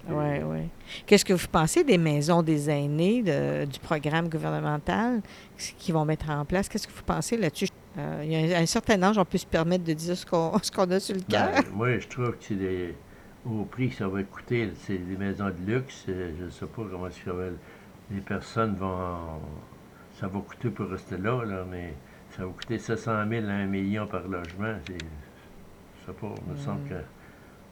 Oui, 0.09 0.43
oui. 0.45 0.69
Qu'est-ce 1.07 1.25
que 1.25 1.33
vous 1.33 1.47
pensez 1.51 1.85
des 1.85 1.99
maisons 1.99 2.43
des 2.43 2.69
aînés, 2.69 3.23
du 3.23 3.79
programme 3.79 4.29
gouvernemental 4.29 5.23
qu'ils 5.79 5.95
vont 5.95 6.05
mettre 6.05 6.29
en 6.31 6.45
place? 6.45 6.69
Qu'est-ce 6.69 6.89
que 6.89 6.93
vous 6.93 7.05
pensez 7.05 7.37
là-dessus? 7.37 7.69
Euh, 7.99 8.23
il 8.25 8.33
y 8.33 8.55
a 8.55 8.59
un, 8.59 8.67
certain 8.67 9.03
âge, 9.03 9.19
on 9.19 9.25
peut 9.25 9.39
se 9.39 9.47
permettre 9.47 9.85
de 9.85 9.93
dire 9.93 10.17
ce 10.17 10.27
qu'on 10.27 10.91
a 10.91 11.01
sur 11.01 11.15
le 11.15 11.23
ben, 11.29 11.53
cœur. 11.53 11.65
moi, 11.73 11.99
je 11.99 12.09
trouve 12.09 12.31
que 12.33 12.45
c'est 12.45 12.55
des, 12.55 12.95
au 13.45 13.65
prix 13.65 13.91
que 13.91 13.97
ça 13.97 14.09
va 14.09 14.23
coûter, 14.23 14.71
c'est 14.87 14.99
des 14.99 15.17
maisons 15.17 15.51
de 15.51 15.73
luxe. 15.73 16.05
Euh, 16.09 16.33
je 16.39 16.45
ne 16.45 16.51
sais 16.51 16.67
pas 16.67 16.83
comment 16.91 17.09
les 18.11 18.21
personnes 18.21 18.77
vont 18.77 19.41
ça 20.23 20.29
va 20.29 20.39
coûter 20.41 20.71
pour 20.71 20.89
rester 20.89 21.17
là, 21.17 21.45
là, 21.45 21.65
mais 21.69 21.95
ça 22.31 22.47
va 22.47 22.53
coûter 22.53 22.79
700 22.79 23.29
000 23.29 23.47
à 23.49 23.53
1 23.53 23.67
million 23.67 24.07
par 24.07 24.23
logement. 24.29 24.77
Je 24.87 26.07
sais 26.07 26.13
pas, 26.13 26.35
il 26.47 26.53
me 26.53 26.57
semble 26.59 26.81
mm. 26.85 27.03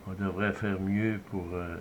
qu'on 0.05 0.25
devrait 0.25 0.53
faire 0.53 0.81
mieux 0.81 1.21
pour 1.31 1.47
euh, 1.53 1.77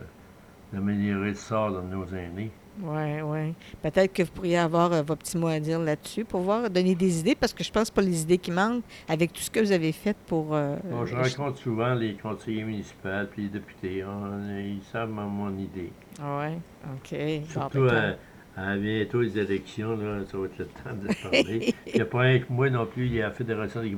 améliorer 0.76 1.30
le 1.30 1.36
sort 1.36 1.72
de 1.72 1.82
nos 1.82 2.06
aînés. 2.08 2.52
Oui, 2.82 3.22
oui. 3.22 3.54
Peut-être 3.82 4.14
que 4.14 4.24
vous 4.24 4.32
pourriez 4.32 4.58
avoir 4.58 4.92
euh, 4.94 5.02
vos 5.02 5.16
petits 5.16 5.38
mots 5.38 5.48
à 5.48 5.60
dire 5.60 5.80
là-dessus 5.80 6.24
pour 6.24 6.42
voir, 6.42 6.70
donner 6.70 6.96
des 6.96 7.20
idées, 7.20 7.36
parce 7.36 7.54
que 7.54 7.64
je 7.64 7.72
pense 7.72 7.92
pas 7.92 8.02
les 8.02 8.22
idées 8.22 8.38
qui 8.38 8.52
manquent 8.52 8.84
avec 9.08 9.34
tout 9.34 9.42
ce 9.42 9.52
que 9.52 9.60
vous 9.60 9.72
avez 9.72 9.92
fait 9.92 10.16
pour. 10.28 10.56
Euh, 10.56 10.78
je 11.06 11.16
rencontre 11.16 11.60
souvent 11.60 11.94
les 11.94 12.14
conseillers 12.16 12.64
municipaux 12.64 13.10
puis 13.32 13.44
les 13.44 13.50
députés. 13.50 14.04
ils 14.04 14.82
savent 14.92 15.10
mon, 15.10 15.58
idée. 15.58 15.92
Oui, 16.20 16.56
OK. 16.94 17.46
Surtout, 17.50 17.86
ben, 17.86 18.16
à 18.56 18.76
bientôt 18.76 19.22
les 19.22 19.38
élections, 19.38 19.96
là, 19.98 20.20
ça 20.30 20.38
va 20.38 20.46
être 20.46 20.58
le 20.58 20.66
temps 20.66 20.96
de 21.02 21.08
parler. 21.24 21.74
il 21.88 21.96
n'y 21.96 22.02
a 22.02 22.06
pas 22.06 22.20
rien 22.20 22.40
que 22.40 22.52
moi 22.52 22.70
non 22.70 22.86
plus, 22.86 23.06
il 23.08 23.16
y 23.16 23.22
a 23.22 23.28
la 23.28 23.34
Fédération 23.34 23.82
des 23.82 23.90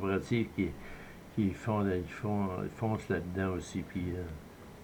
qui, 0.55 0.67
qui 1.35 1.49
font, 1.51 1.85
ils 1.85 2.11
font, 2.11 2.47
foncent 2.77 3.09
là-dedans 3.09 3.53
aussi, 3.53 3.81
puis 3.81 4.03
euh, 4.15 4.23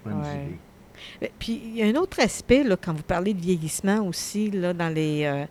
bonne 0.06 0.20
idée. 0.20 0.58
Puis 1.40 1.62
il 1.66 1.78
y 1.78 1.84
a 1.84 1.86
un 1.88 1.96
autre 1.96 2.20
aspect, 2.20 2.64
là, 2.64 2.76
quand 2.76 2.94
vous 2.94 3.04
parlez 3.04 3.34
de 3.34 3.42
vieillissement 3.42 4.00
aussi, 4.06 4.52
là, 4.52 4.74
dans 4.74 4.94
les, 4.94 5.24
euh, 5.26 5.46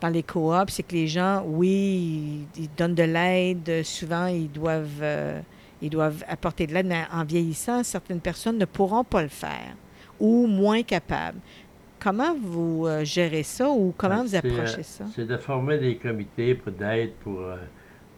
dans 0.00 0.08
les 0.08 0.22
coops, 0.22 0.72
c'est 0.72 0.82
que 0.82 0.94
les 0.94 1.06
gens, 1.08 1.42
oui, 1.46 2.46
ils, 2.56 2.62
ils 2.64 2.70
donnent 2.76 2.94
de 2.94 3.02
l'aide. 3.04 3.82
Souvent, 3.84 4.26
ils 4.26 4.50
doivent, 4.50 5.00
euh, 5.02 5.40
ils 5.80 5.90
doivent 5.90 6.24
apporter 6.28 6.66
de 6.66 6.74
l'aide, 6.74 6.86
mais 6.86 7.02
en 7.12 7.24
vieillissant, 7.24 7.82
certaines 7.84 8.20
personnes 8.20 8.58
ne 8.58 8.64
pourront 8.64 9.04
pas 9.04 9.22
le 9.22 9.28
faire 9.28 9.74
ou 10.20 10.46
moins 10.46 10.82
capables. 10.82 11.38
Comment 11.98 12.34
vous 12.34 12.86
euh, 12.86 13.04
gérez 13.04 13.44
ça 13.44 13.70
ou 13.70 13.94
comment 13.96 14.22
vous 14.22 14.28
C'est, 14.30 14.44
euh, 14.44 14.48
approchez 14.56 14.82
ça? 14.82 15.04
C'est 15.14 15.26
de 15.26 15.36
former 15.36 15.78
des 15.78 15.96
comités 15.96 16.54
pour 16.56 16.72
d'aide 16.72 17.12
pour, 17.22 17.40
euh, 17.40 17.56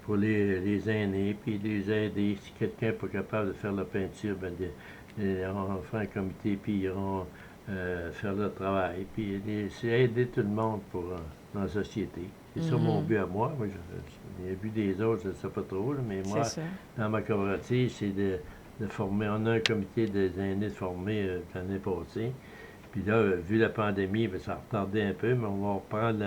pour 0.05 0.17
les, 0.17 0.59
les 0.61 0.89
aînés, 0.91 1.37
puis 1.43 1.61
les 1.63 1.91
aider. 1.91 2.39
Si 2.43 2.53
quelqu'un 2.59 2.87
n'est 2.87 2.93
pas 2.93 3.09
capable 3.09 3.49
de 3.49 3.53
faire 3.55 3.73
la 3.73 3.85
peinture, 3.85 4.37
ben, 4.41 4.53
de- 4.59 4.71
on 5.19 5.83
fait 5.91 5.97
un 5.99 6.07
comité, 6.07 6.59
puis 6.61 6.73
ils 6.75 6.83
iront 6.83 7.27
euh, 7.71 8.13
faire 8.13 8.35
le 8.35 8.51
travail. 8.53 9.07
Puis 9.15 9.41
c'est 9.81 10.03
aider 10.03 10.27
tout 10.27 10.41
le 10.43 10.49
monde 10.49 10.81
pour, 10.91 11.05
euh, 11.05 11.17
dans 11.55 11.63
la 11.63 11.69
société. 11.69 12.23
C'est 12.55 12.63
ça 12.63 12.77
mon 12.77 13.01
Mhm. 13.01 13.07
but 13.07 13.17
à 13.17 13.27
moi. 13.27 13.53
moi 13.57 13.67
je- 13.69 14.49
le 14.49 14.55
but 14.57 14.73
des 14.73 15.01
autres, 15.01 15.23
je 15.25 15.29
ne 15.29 15.35
sais 15.35 15.49
pas 15.49 15.63
trop, 15.63 15.93
là, 15.93 16.01
mais 16.07 16.23
moi, 16.27 16.43
dans 16.99 17.09
ma 17.09 17.23
coopérative, 17.23 17.91
c'est 17.91 18.15
de, 18.15 18.39
de 18.81 18.87
former. 18.87 19.29
On 19.31 19.47
a 19.47 19.53
un 19.53 19.61
comité 19.61 20.07
des 20.07 20.39
aînés 20.39 20.67
de 20.67 20.73
former 20.73 21.23
euh, 21.23 21.41
l'année 21.55 21.79
passée. 21.79 22.33
Puis 22.93 23.03
là, 23.03 23.23
vu 23.37 23.59
la 23.59 23.71
pandémie, 23.71 24.29
ben, 24.29 24.39
ça 24.41 24.53
a 24.53 24.57
retardé 24.57 25.03
un 25.03 25.13
peu, 25.15 25.35
mais 25.35 25.47
on 25.47 25.67
va 25.67 25.75
reprendre 25.75 26.25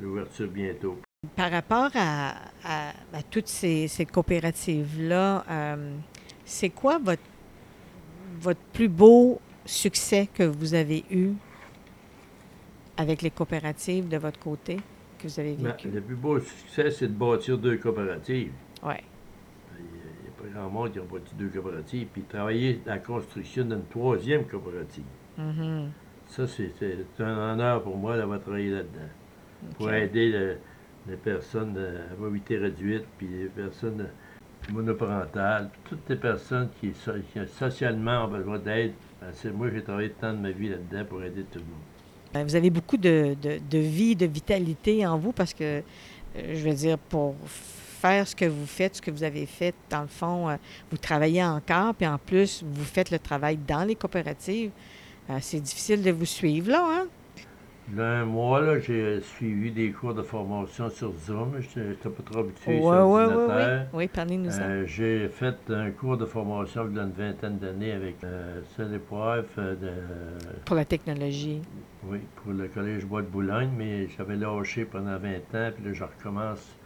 l'ouverture 0.00 0.48
bientôt. 0.48 0.98
Par 1.36 1.50
rapport 1.50 1.90
à, 1.94 2.34
à- 2.64 2.90
à 3.12 3.22
toutes 3.30 3.48
ces, 3.48 3.88
ces 3.88 4.04
coopératives-là, 4.06 5.44
euh, 5.50 5.94
c'est 6.44 6.70
quoi 6.70 6.98
votre, 6.98 7.22
votre 8.40 8.60
plus 8.72 8.88
beau 8.88 9.40
succès 9.66 10.28
que 10.32 10.42
vous 10.42 10.74
avez 10.74 11.04
eu 11.10 11.30
avec 12.96 13.22
les 13.22 13.30
coopératives 13.30 14.08
de 14.08 14.16
votre 14.16 14.38
côté 14.38 14.76
que 15.18 15.28
vous 15.28 15.40
avez 15.40 15.54
vécu? 15.54 15.88
le 15.90 16.00
plus 16.00 16.14
beau 16.16 16.38
succès, 16.40 16.90
c'est 16.90 17.08
de 17.08 17.12
bâtir 17.12 17.58
deux 17.58 17.76
coopératives. 17.76 18.52
Oui. 18.82 18.94
Il 19.78 19.84
n'y 19.84 20.28
a 20.28 20.42
pas 20.54 20.60
grand 20.60 20.70
monde 20.70 20.92
qui 20.92 20.98
a 20.98 21.02
bâti 21.02 21.34
deux 21.34 21.48
coopératives. 21.48 22.08
Puis 22.12 22.22
travailler 22.22 22.80
dans 22.84 22.92
la 22.92 22.98
construction 22.98 23.64
d'une 23.64 23.84
troisième 23.90 24.44
coopérative. 24.46 25.04
Mhm. 25.36 25.90
Ça, 26.28 26.46
c'est 26.46 26.70
c'est 26.78 27.22
un 27.24 27.52
honneur 27.52 27.82
pour 27.82 27.96
moi 27.96 28.16
d'avoir 28.16 28.40
travaillé 28.40 28.70
là-dedans. 28.70 29.08
Pour 29.76 29.92
aider 29.92 30.30
le- 30.30 30.56
les 31.08 31.16
personnes 31.16 31.74
euh, 31.76 32.12
à 32.12 32.16
mobilité 32.20 32.58
réduite, 32.58 33.04
puis 33.16 33.26
les 33.26 33.46
personnes 33.46 34.06
monoparentales, 34.72 35.70
toutes 35.88 36.08
les 36.08 36.16
personnes 36.16 36.68
qui, 36.80 36.92
so- 36.94 37.12
socialement 37.58 38.24
ont 38.24 38.28
besoin 38.28 38.58
d'aide. 38.58 38.92
Ben, 39.20 39.28
c'est 39.32 39.50
moi, 39.52 39.68
j'ai 39.72 39.82
travaillé 39.82 40.10
tant 40.10 40.32
de 40.32 40.38
ma 40.38 40.50
vie 40.50 40.68
là-dedans 40.68 41.04
pour 41.08 41.22
aider 41.22 41.42
tout 41.52 41.58
le 41.58 41.64
monde. 41.64 41.80
Ben, 42.34 42.44
Vous 42.44 42.54
avez 42.54 42.70
beaucoup 42.70 42.96
de, 42.96 43.36
de, 43.40 43.58
de 43.70 43.78
vie, 43.78 44.14
de 44.14 44.26
vitalité 44.26 45.06
en 45.06 45.18
vous 45.18 45.32
parce 45.32 45.54
que, 45.54 45.64
euh, 45.64 45.82
je 46.36 46.68
veux 46.68 46.74
dire, 46.74 46.98
pour 46.98 47.34
faire 47.46 48.28
ce 48.28 48.36
que 48.36 48.44
vous 48.44 48.66
faites, 48.66 48.96
ce 48.96 49.02
que 49.02 49.10
vous 49.10 49.24
avez 49.24 49.46
fait, 49.46 49.74
dans 49.90 50.02
le 50.02 50.06
fond, 50.08 50.48
euh, 50.48 50.56
vous 50.90 50.98
travaillez 50.98 51.42
encore, 51.42 51.94
puis 51.94 52.06
en 52.06 52.18
plus, 52.18 52.62
vous 52.64 52.84
faites 52.84 53.10
le 53.10 53.18
travail 53.18 53.56
dans 53.66 53.84
les 53.84 53.96
coopératives. 53.96 54.70
Euh, 55.30 55.38
c'est 55.40 55.60
difficile 55.60 56.02
de 56.02 56.10
vous 56.12 56.24
suivre, 56.26 56.70
là, 56.70 56.84
hein? 56.88 57.06
Là, 57.96 58.20
un 58.20 58.24
mois, 58.26 58.60
là, 58.60 58.78
j'ai 58.78 59.20
suivi 59.22 59.70
des 59.70 59.90
cours 59.92 60.12
de 60.12 60.22
formation 60.22 60.90
sur 60.90 61.10
Zoom. 61.16 61.54
Je 61.60 61.80
n'étais 61.80 62.10
pas 62.10 62.22
trop 62.22 62.40
habitué 62.40 62.82
sur 62.82 62.90
oui, 62.90 62.96
oui, 62.96 63.22
ordinateur. 63.22 63.86
oui. 63.94 63.98
Oui, 63.98 64.08
parlez-nous. 64.08 64.50
Euh, 64.60 64.84
j'ai 64.86 65.28
fait 65.28 65.56
un 65.70 65.90
cours 65.92 66.18
de 66.18 66.26
formation 66.26 66.86
il 66.90 66.96
y 66.96 67.00
a 67.00 67.04
une 67.04 67.12
vingtaine 67.12 67.58
d'années 67.58 67.92
avec 67.92 68.22
euh, 68.24 68.60
euh, 68.78 69.74
de, 69.74 69.90
Pour 70.66 70.76
la 70.76 70.84
technologie. 70.84 71.62
oui, 72.04 72.18
pour 72.36 72.52
le 72.52 72.68
Collège 72.68 73.06
Bois 73.06 73.22
de 73.22 73.28
Boulogne, 73.28 73.70
mais 73.74 74.06
j'avais 74.08 74.36
lâché 74.36 74.84
pendant 74.84 75.16
20 75.16 75.36
ans, 75.54 75.72
puis 75.74 75.84
là, 75.86 75.92
je 75.94 76.04
recommence, 76.04 76.76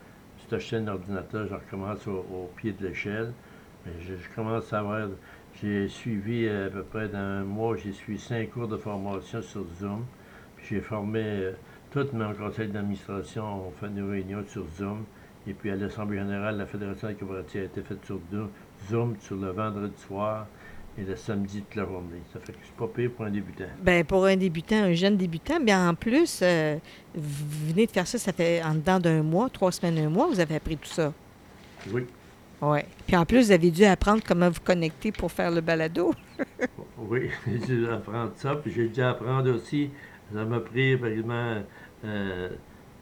cette 0.48 0.60
chaîne 0.60 0.84
d'ordinateur, 0.84 1.48
je 1.48 1.54
recommence 1.54 2.06
au, 2.06 2.12
au 2.32 2.50
pied 2.56 2.72
de 2.72 2.86
l'échelle. 2.86 3.32
Mais 3.84 3.92
je, 4.00 4.14
je 4.14 4.28
commence 4.36 4.72
à 4.72 4.78
avoir, 4.78 5.08
j'ai 5.60 5.88
suivi 5.88 6.46
euh, 6.46 6.68
à 6.68 6.70
peu 6.70 6.84
près 6.84 7.08
dans 7.08 7.18
un 7.18 7.42
mois, 7.42 7.76
j'ai 7.76 7.90
suivi 7.90 8.20
cinq 8.20 8.50
cours 8.50 8.68
de 8.68 8.76
formation 8.76 9.42
sur 9.42 9.64
Zoom. 9.80 10.04
J'ai 10.68 10.80
formé 10.80 11.20
euh, 11.22 11.52
tout 11.90 12.06
mon 12.12 12.32
conseil 12.34 12.68
d'administration, 12.68 13.68
on 13.68 13.70
fait 13.72 13.86
une 13.86 14.08
réunion 14.10 14.44
sur 14.48 14.64
Zoom. 14.76 15.04
Et 15.46 15.54
puis 15.54 15.70
à 15.70 15.76
l'Assemblée 15.76 16.18
générale, 16.18 16.56
la 16.56 16.66
Fédération 16.66 17.08
des 17.08 17.14
coopératives 17.14 17.62
a 17.62 17.64
été 17.64 17.82
faite 17.82 18.04
sur 18.04 18.20
Zoom 18.88 19.16
sur 19.20 19.36
le 19.36 19.50
vendredi 19.50 20.00
soir 20.00 20.46
et 20.98 21.02
le 21.02 21.16
samedi 21.16 21.62
toute 21.62 21.76
la 21.76 21.84
journée. 21.84 22.20
Ça 22.32 22.40
fait 22.40 22.52
que 22.52 22.58
c'est 22.62 22.76
pas 22.76 22.86
pire 22.86 23.10
pour 23.10 23.24
un 23.24 23.30
débutant. 23.30 23.64
Bien, 23.80 24.04
pour 24.04 24.24
un 24.26 24.36
débutant, 24.36 24.76
un 24.76 24.92
jeune 24.92 25.16
débutant, 25.16 25.58
bien 25.60 25.88
en 25.88 25.94
plus, 25.94 26.40
euh, 26.42 26.76
vous 27.14 27.68
venez 27.68 27.86
de 27.86 27.90
faire 27.90 28.06
ça, 28.06 28.18
ça 28.18 28.32
fait 28.32 28.62
en 28.62 28.74
dedans 28.74 29.00
d'un 29.00 29.22
mois, 29.22 29.48
trois 29.48 29.72
semaines, 29.72 29.98
un 29.98 30.10
mois, 30.10 30.26
vous 30.26 30.40
avez 30.40 30.56
appris 30.56 30.76
tout 30.76 30.88
ça. 30.88 31.12
Oui, 31.90 32.06
Oui. 32.60 32.78
Puis 33.06 33.16
en 33.16 33.24
plus, 33.24 33.46
vous 33.46 33.52
avez 33.52 33.70
dû 33.70 33.84
apprendre 33.84 34.22
comment 34.24 34.48
vous 34.50 34.60
connecter 34.60 35.12
pour 35.12 35.32
faire 35.32 35.50
le 35.50 35.60
balado. 35.60 36.14
oui, 36.98 37.30
j'ai 37.46 37.58
dû 37.58 37.88
apprendre 37.88 38.32
ça. 38.36 38.54
Puis 38.56 38.72
j'ai 38.72 38.88
dû 38.88 39.02
apprendre 39.02 39.50
aussi, 39.54 39.90
ça 40.34 40.44
m'a 40.44 40.60
pris 40.60 40.96
pratiquement 40.96 41.62
euh, 42.04 42.48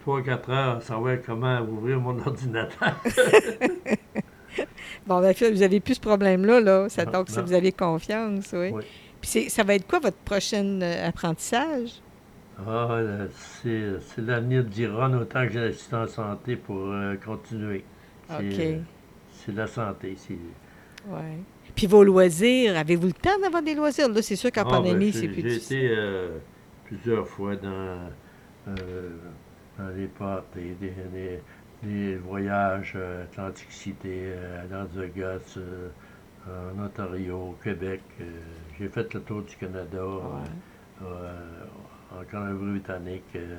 3-4 0.06 0.50
heures 0.50 0.76
à 0.76 0.80
savoir 0.80 1.16
comment 1.24 1.60
ouvrir 1.60 1.98
mon 2.00 2.18
ordinateur. 2.26 2.94
Bon, 5.06 5.20
ben, 5.20 5.32
vous 5.52 5.62
avez 5.62 5.80
plus 5.80 5.94
ce 5.94 6.00
problème-là, 6.00 6.60
là. 6.60 6.88
Ça, 6.88 7.04
Non, 7.04 7.12
donc, 7.12 7.28
si 7.30 7.40
vous 7.40 7.52
avez 7.52 7.72
confiance, 7.72 8.50
oui. 8.52 8.70
Oui. 8.72 8.82
Puis 9.20 9.30
c'est- 9.30 9.48
ça 9.48 9.62
va 9.62 9.74
être 9.74 9.86
quoi 9.86 9.98
votre 10.00 10.16
prochain 10.18 10.80
euh, 10.82 11.08
apprentissage? 11.08 12.00
Ah, 12.66 13.00
c'est 13.62 13.94
l'avenir 14.18 14.64
dira 14.64 15.08
autant 15.08 15.46
que 15.46 15.52
j'ai 15.52 15.60
l'assistance 15.60 16.10
santé 16.10 16.56
pour 16.56 16.76
euh, 16.90 17.14
continuer. 17.24 17.84
C'est, 18.28 18.34
OK. 18.36 18.58
euh, 18.60 18.78
C'est 19.32 19.54
la 19.54 19.66
santé. 19.66 20.14
c'est- 20.18 20.34
Oui. 21.08 21.18
Puis 21.74 21.86
vos 21.86 22.04
loisirs, 22.04 22.76
avez-vous 22.76 23.06
le 23.06 23.12
temps 23.12 23.38
d'avoir 23.40 23.62
des 23.62 23.74
loisirs? 23.74 24.08
Là, 24.10 24.20
c'est 24.20 24.36
sûr 24.36 24.50
qu'en 24.52 24.62
Ah, 24.62 24.64
ben, 24.64 24.70
pandémie, 24.72 25.12
j'ai- 25.12 25.20
c'est 25.20 25.28
plus 25.28 25.42
J'ai 25.42 25.48
difficile. 25.48 25.76
été 25.78 25.94
euh, 25.96 26.28
plusieurs 26.90 27.26
fois 27.28 27.54
dans, 27.56 28.10
euh, 28.68 29.10
dans 29.78 29.88
les 29.96 30.06
parties, 30.06 30.74
des, 30.80 30.90
des- 31.12 31.40
des 31.82 32.16
voyages 32.16 32.92
euh, 32.96 33.24
Atlantic 33.24 33.70
City, 33.70 33.94
euh, 34.08 34.62
à 34.64 34.66
Las 34.66 34.88
Vegas, 34.90 35.54
euh, 35.56 35.88
en 36.48 36.84
Ontario, 36.84 37.36
au 37.52 37.58
Québec. 37.62 38.02
euh, 38.20 38.24
j'ai 38.78 38.88
fait 38.88 39.12
le 39.14 39.20
tour 39.22 39.42
du 39.42 39.56
Canada, 39.56 40.04
Ouais. 40.04 41.02
euh, 41.02 41.64
en 42.12 42.24
Colombie-Britannique, 42.30 43.22
euh, 43.36 43.56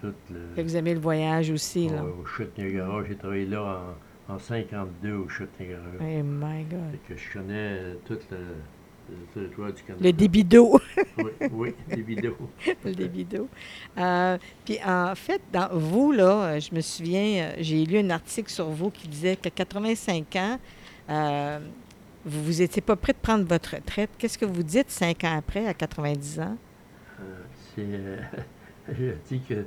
tout 0.00 0.14
le... 0.30 0.62
Vous 0.62 0.76
aimez 0.76 0.94
le 0.94 1.00
voyage 1.00 1.50
aussi, 1.50 1.88
là? 1.88 2.02
au 2.04 2.24
Chute-Niagara. 2.24 3.02
J'ai 3.08 3.16
travaillé 3.16 3.46
là 3.46 3.82
en, 4.28 4.34
en 4.34 4.38
52 4.38 5.12
au 5.14 5.28
Chute-Niagara. 5.28 5.82
Oh 6.00 6.22
my 6.22 6.64
God. 6.64 6.92
Fait 6.92 7.14
que 7.14 7.20
je 7.20 7.32
connais 7.32 7.54
euh, 7.80 7.94
tout 8.06 8.18
le, 8.30 8.38
le 9.10 9.26
territoire 9.34 9.72
du 9.72 9.82
Canada. 9.82 10.04
Le 10.04 10.12
débit 10.12 10.44
d'eau. 10.44 10.80
Oui, 11.18 11.30
oui, 11.52 11.74
des 11.88 12.02
vidéos. 12.02 12.36
le 12.84 12.92
débit 12.94 13.24
d'eau. 13.24 13.48
Euh, 13.96 14.38
puis 14.64 14.78
en 14.84 15.14
fait, 15.14 15.40
dans 15.52 15.68
vous, 15.72 16.12
là, 16.12 16.42
euh, 16.56 16.60
je 16.60 16.74
me 16.74 16.80
souviens, 16.80 17.42
euh, 17.48 17.52
j'ai 17.58 17.84
lu 17.84 17.98
un 17.98 18.10
article 18.10 18.50
sur 18.50 18.68
vous 18.68 18.90
qui 18.90 19.08
disait 19.08 19.36
qu'à 19.36 19.50
85 19.50 20.36
ans, 20.36 20.58
euh, 21.10 21.58
vous 22.24 22.44
vous 22.44 22.62
étiez 22.62 22.82
pas 22.82 22.96
prêt 22.96 23.12
de 23.14 23.18
prendre 23.18 23.44
votre 23.46 23.76
retraite. 23.76 24.10
Qu'est-ce 24.18 24.36
que 24.38 24.44
vous 24.44 24.62
dites 24.62 24.90
cinq 24.90 25.24
ans 25.24 25.36
après, 25.38 25.66
à 25.66 25.74
90 25.74 26.40
ans? 26.40 26.56
Euh, 27.20 27.24
c'est, 27.74 28.94
je 28.94 29.12
dis 29.28 29.40
que 29.40 29.64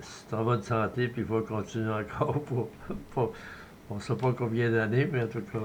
c'est 0.00 0.34
en 0.34 0.44
bonne 0.44 0.62
santé, 0.62 1.08
puis 1.08 1.22
il 1.22 1.26
faut 1.28 1.40
continuer 1.42 1.92
encore 1.92 2.40
pour, 2.42 2.68
pour- 3.10 3.32
on 3.90 3.96
ne 3.96 4.00
sait 4.00 4.14
pas 4.16 4.32
combien 4.32 4.70
d'années, 4.70 5.06
mais 5.12 5.22
en 5.24 5.26
tout 5.26 5.42
cas, 5.42 5.58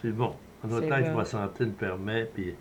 c'est 0.00 0.12
bon. 0.12 0.34
En 0.64 0.70
autant 0.70 1.02
que 1.02 1.10
ma 1.16 1.24
santé 1.24 1.64
le 1.64 1.72
permet, 1.72 2.24
puis 2.32 2.54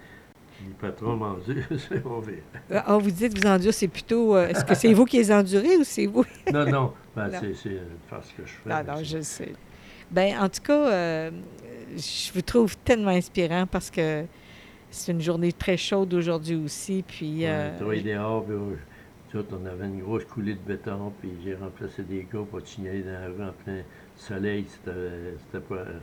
les 0.65 0.73
patrons 0.79 1.15
m'endurent, 1.15 1.65
c'est 1.89 2.03
mauvais. 2.03 2.41
Ah, 2.71 2.97
vous 2.97 3.11
dites 3.11 3.37
vous 3.37 3.47
endurez, 3.47 3.71
c'est 3.71 3.87
plutôt. 3.87 4.35
euh, 4.35 4.47
Est-ce 4.47 4.65
que 4.65 4.75
c'est 4.75 4.93
vous 4.93 5.05
qui 5.05 5.17
les 5.17 5.31
endurez 5.31 5.77
ou 5.77 5.83
c'est 5.83 6.07
vous? 6.07 6.25
Non, 6.53 6.65
non, 6.65 6.93
ben, 7.15 7.27
Non. 7.29 7.39
c'est, 7.41 7.53
ce 7.53 7.63
que 7.69 8.45
je 8.45 8.51
fais. 8.51 8.69
Non, 8.69 8.75
mais 8.77 8.83
non, 8.91 8.97
c'est- 8.97 9.05
je 9.05 9.21
sais. 9.21 9.53
Ben, 10.09 10.37
en 10.39 10.49
tout 10.49 10.61
cas, 10.61 10.87
euh, 10.91 11.31
je 11.95 12.33
vous 12.33 12.41
trouve 12.41 12.75
tellement 12.79 13.11
inspirant 13.11 13.65
parce 13.65 13.89
que 13.89 14.25
c'est 14.89 15.11
une 15.13 15.21
journée 15.21 15.53
très 15.53 15.77
chaude 15.77 16.13
aujourd'hui 16.13 16.55
aussi. 16.55 17.03
Puis, 17.07 17.43
On 17.45 17.49
euh, 17.49 17.67
a 17.75 17.77
travaillé 17.77 18.01
dehors, 18.13 18.43
puis 18.43 18.55
euh, 18.55 18.75
tout, 19.31 19.45
on 19.53 19.65
avait 19.65 19.85
une 19.85 20.01
grosse 20.01 20.25
coulée 20.25 20.55
de 20.55 20.59
béton, 20.59 21.13
puis 21.21 21.29
j'ai 21.43 21.55
remplacé 21.55 22.03
des 22.03 22.27
gars 22.31 22.39
pour 22.49 22.59
signaler 22.67 23.03
dans 23.03 23.11
la 23.13 23.27
rue 23.27 23.43
en 23.49 23.53
plein 23.63 23.81
soleil. 24.17 24.65
C'était, 24.67 25.59
pas, 25.59 25.75
euh, 25.75 25.99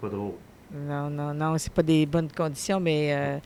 pas 0.00 0.08
drôle. 0.08 0.32
Non, 0.72 1.08
non, 1.10 1.32
non, 1.34 1.56
c'est 1.58 1.72
pas 1.72 1.82
des 1.82 2.04
bonnes 2.06 2.30
conditions, 2.30 2.78
mais 2.80 3.14
euh, 3.14 3.38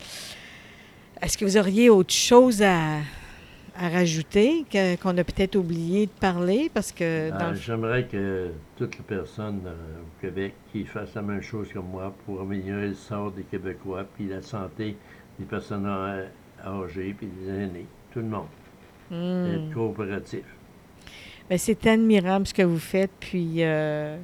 est-ce 1.20 1.38
que 1.38 1.44
vous 1.44 1.56
auriez 1.56 1.88
autre 1.88 2.12
chose 2.12 2.62
à, 2.62 2.96
à 3.76 3.88
rajouter 3.88 4.64
qu'on 5.00 5.16
a 5.16 5.24
peut-être 5.24 5.54
oublié 5.56 6.06
de 6.06 6.10
parler? 6.10 6.70
Parce 6.74 6.90
que 6.90 7.30
dans 7.30 7.36
Ah, 7.38 7.50
le 7.50 7.56
J'aimerais 7.56 8.06
que 8.06 8.50
toutes 8.76 8.96
les 8.98 9.04
personnes 9.04 9.60
euh, 9.66 9.70
au 10.00 10.20
Québec 10.20 10.54
qui 10.72 10.84
fassent 10.84 11.14
la 11.14 11.22
même 11.22 11.42
chose 11.42 11.68
que 11.68 11.78
moi 11.78 12.12
pour 12.26 12.40
améliorer 12.40 12.88
le 12.88 12.94
sort 12.94 13.30
des 13.30 13.44
Québécois, 13.44 14.04
puis 14.16 14.26
la 14.26 14.42
santé 14.42 14.96
des 15.38 15.44
personnes 15.44 15.86
euh, 15.86 16.26
âgées, 16.66 17.14
puis 17.16 17.28
des 17.28 17.50
aînés, 17.50 17.86
tout 18.12 18.18
le 18.20 18.26
monde, 18.26 18.46
Hmm. 19.10 19.46
être 19.46 19.74
coopératif. 19.74 20.44
Ben, 21.50 21.58
c'est 21.58 21.86
admirable 21.86 22.46
ce 22.46 22.54
que 22.54 22.62
vous 22.62 22.78
faites, 22.78 23.10
puis 23.20 23.56
euh, 23.58 24.16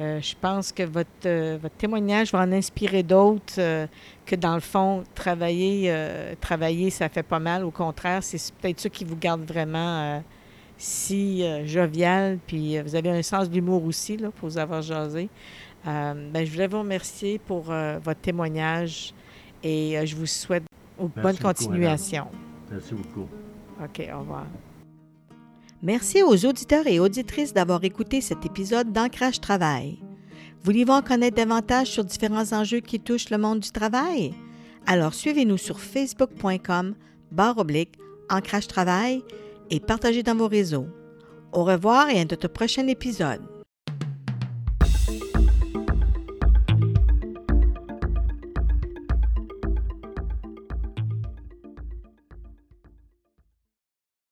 euh, 0.00 0.20
je 0.20 0.34
pense 0.40 0.72
que 0.72 0.82
votre, 0.82 1.08
euh, 1.26 1.58
votre 1.60 1.74
témoignage 1.76 2.32
va 2.32 2.40
en 2.40 2.52
inspirer 2.52 3.02
d'autres, 3.02 3.54
euh, 3.58 3.86
que 4.24 4.34
dans 4.34 4.54
le 4.54 4.60
fond, 4.60 5.04
travailler, 5.14 5.92
travailler, 6.40 6.90
ça 6.90 7.08
fait 7.08 7.22
pas 7.22 7.38
mal. 7.38 7.64
Au 7.64 7.70
contraire, 7.70 8.22
c'est 8.22 8.54
peut-être 8.54 8.80
ça 8.80 8.88
qui 8.88 9.04
vous 9.04 9.16
garde 9.16 9.42
vraiment 9.42 10.22
si 10.78 11.44
jovial, 11.66 12.38
puis 12.46 12.80
vous 12.80 12.94
avez 12.94 13.10
un 13.10 13.22
sens 13.22 13.50
de 13.50 13.54
l'humour 13.54 13.84
aussi, 13.84 14.16
là, 14.16 14.30
pour 14.30 14.48
vous 14.48 14.58
avoir 14.58 14.82
jasé. 14.82 15.28
Ben, 15.84 16.44
je 16.44 16.50
voulais 16.50 16.68
vous 16.68 16.78
remercier 16.78 17.38
pour 17.38 17.64
votre 17.64 18.20
témoignage 18.20 19.12
et 19.64 19.98
je 20.06 20.14
vous 20.14 20.26
souhaite 20.26 20.62
une 21.00 21.08
bonne 21.08 21.32
beaucoup, 21.32 21.42
continuation. 21.42 22.28
Merci 22.70 22.94
beaucoup. 22.94 23.28
OK, 23.82 24.08
au 24.14 24.20
revoir. 24.20 24.46
Merci 25.82 26.22
aux 26.22 26.44
auditeurs 26.44 26.86
et 26.86 27.00
auditrices 27.00 27.54
d'avoir 27.54 27.82
écouté 27.84 28.20
cet 28.20 28.44
épisode 28.44 28.92
d'Ancrage 28.92 29.40
Travail. 29.40 29.98
Voulez-vous 30.62 30.92
en 30.92 31.00
connaître 31.00 31.36
davantage 31.36 31.86
sur 31.86 32.04
différents 32.04 32.52
enjeux 32.52 32.80
qui 32.80 33.00
touchent 33.00 33.30
le 33.30 33.38
monde 33.38 33.60
du 33.60 33.70
travail? 33.70 34.34
Alors 34.86 35.14
suivez-nous 35.14 35.56
sur 35.56 35.80
facebook.com 35.80 36.94
barre 37.32 37.56
oblique 37.56 37.98
Ancrage 38.28 38.66
Travail 38.66 39.22
et 39.70 39.80
partagez 39.80 40.22
dans 40.22 40.36
vos 40.36 40.48
réseaux. 40.48 40.86
Au 41.52 41.64
revoir 41.64 42.10
et 42.10 42.20
à 42.20 42.24
notre 42.24 42.48
prochain 42.48 42.86
épisode. 42.86 43.40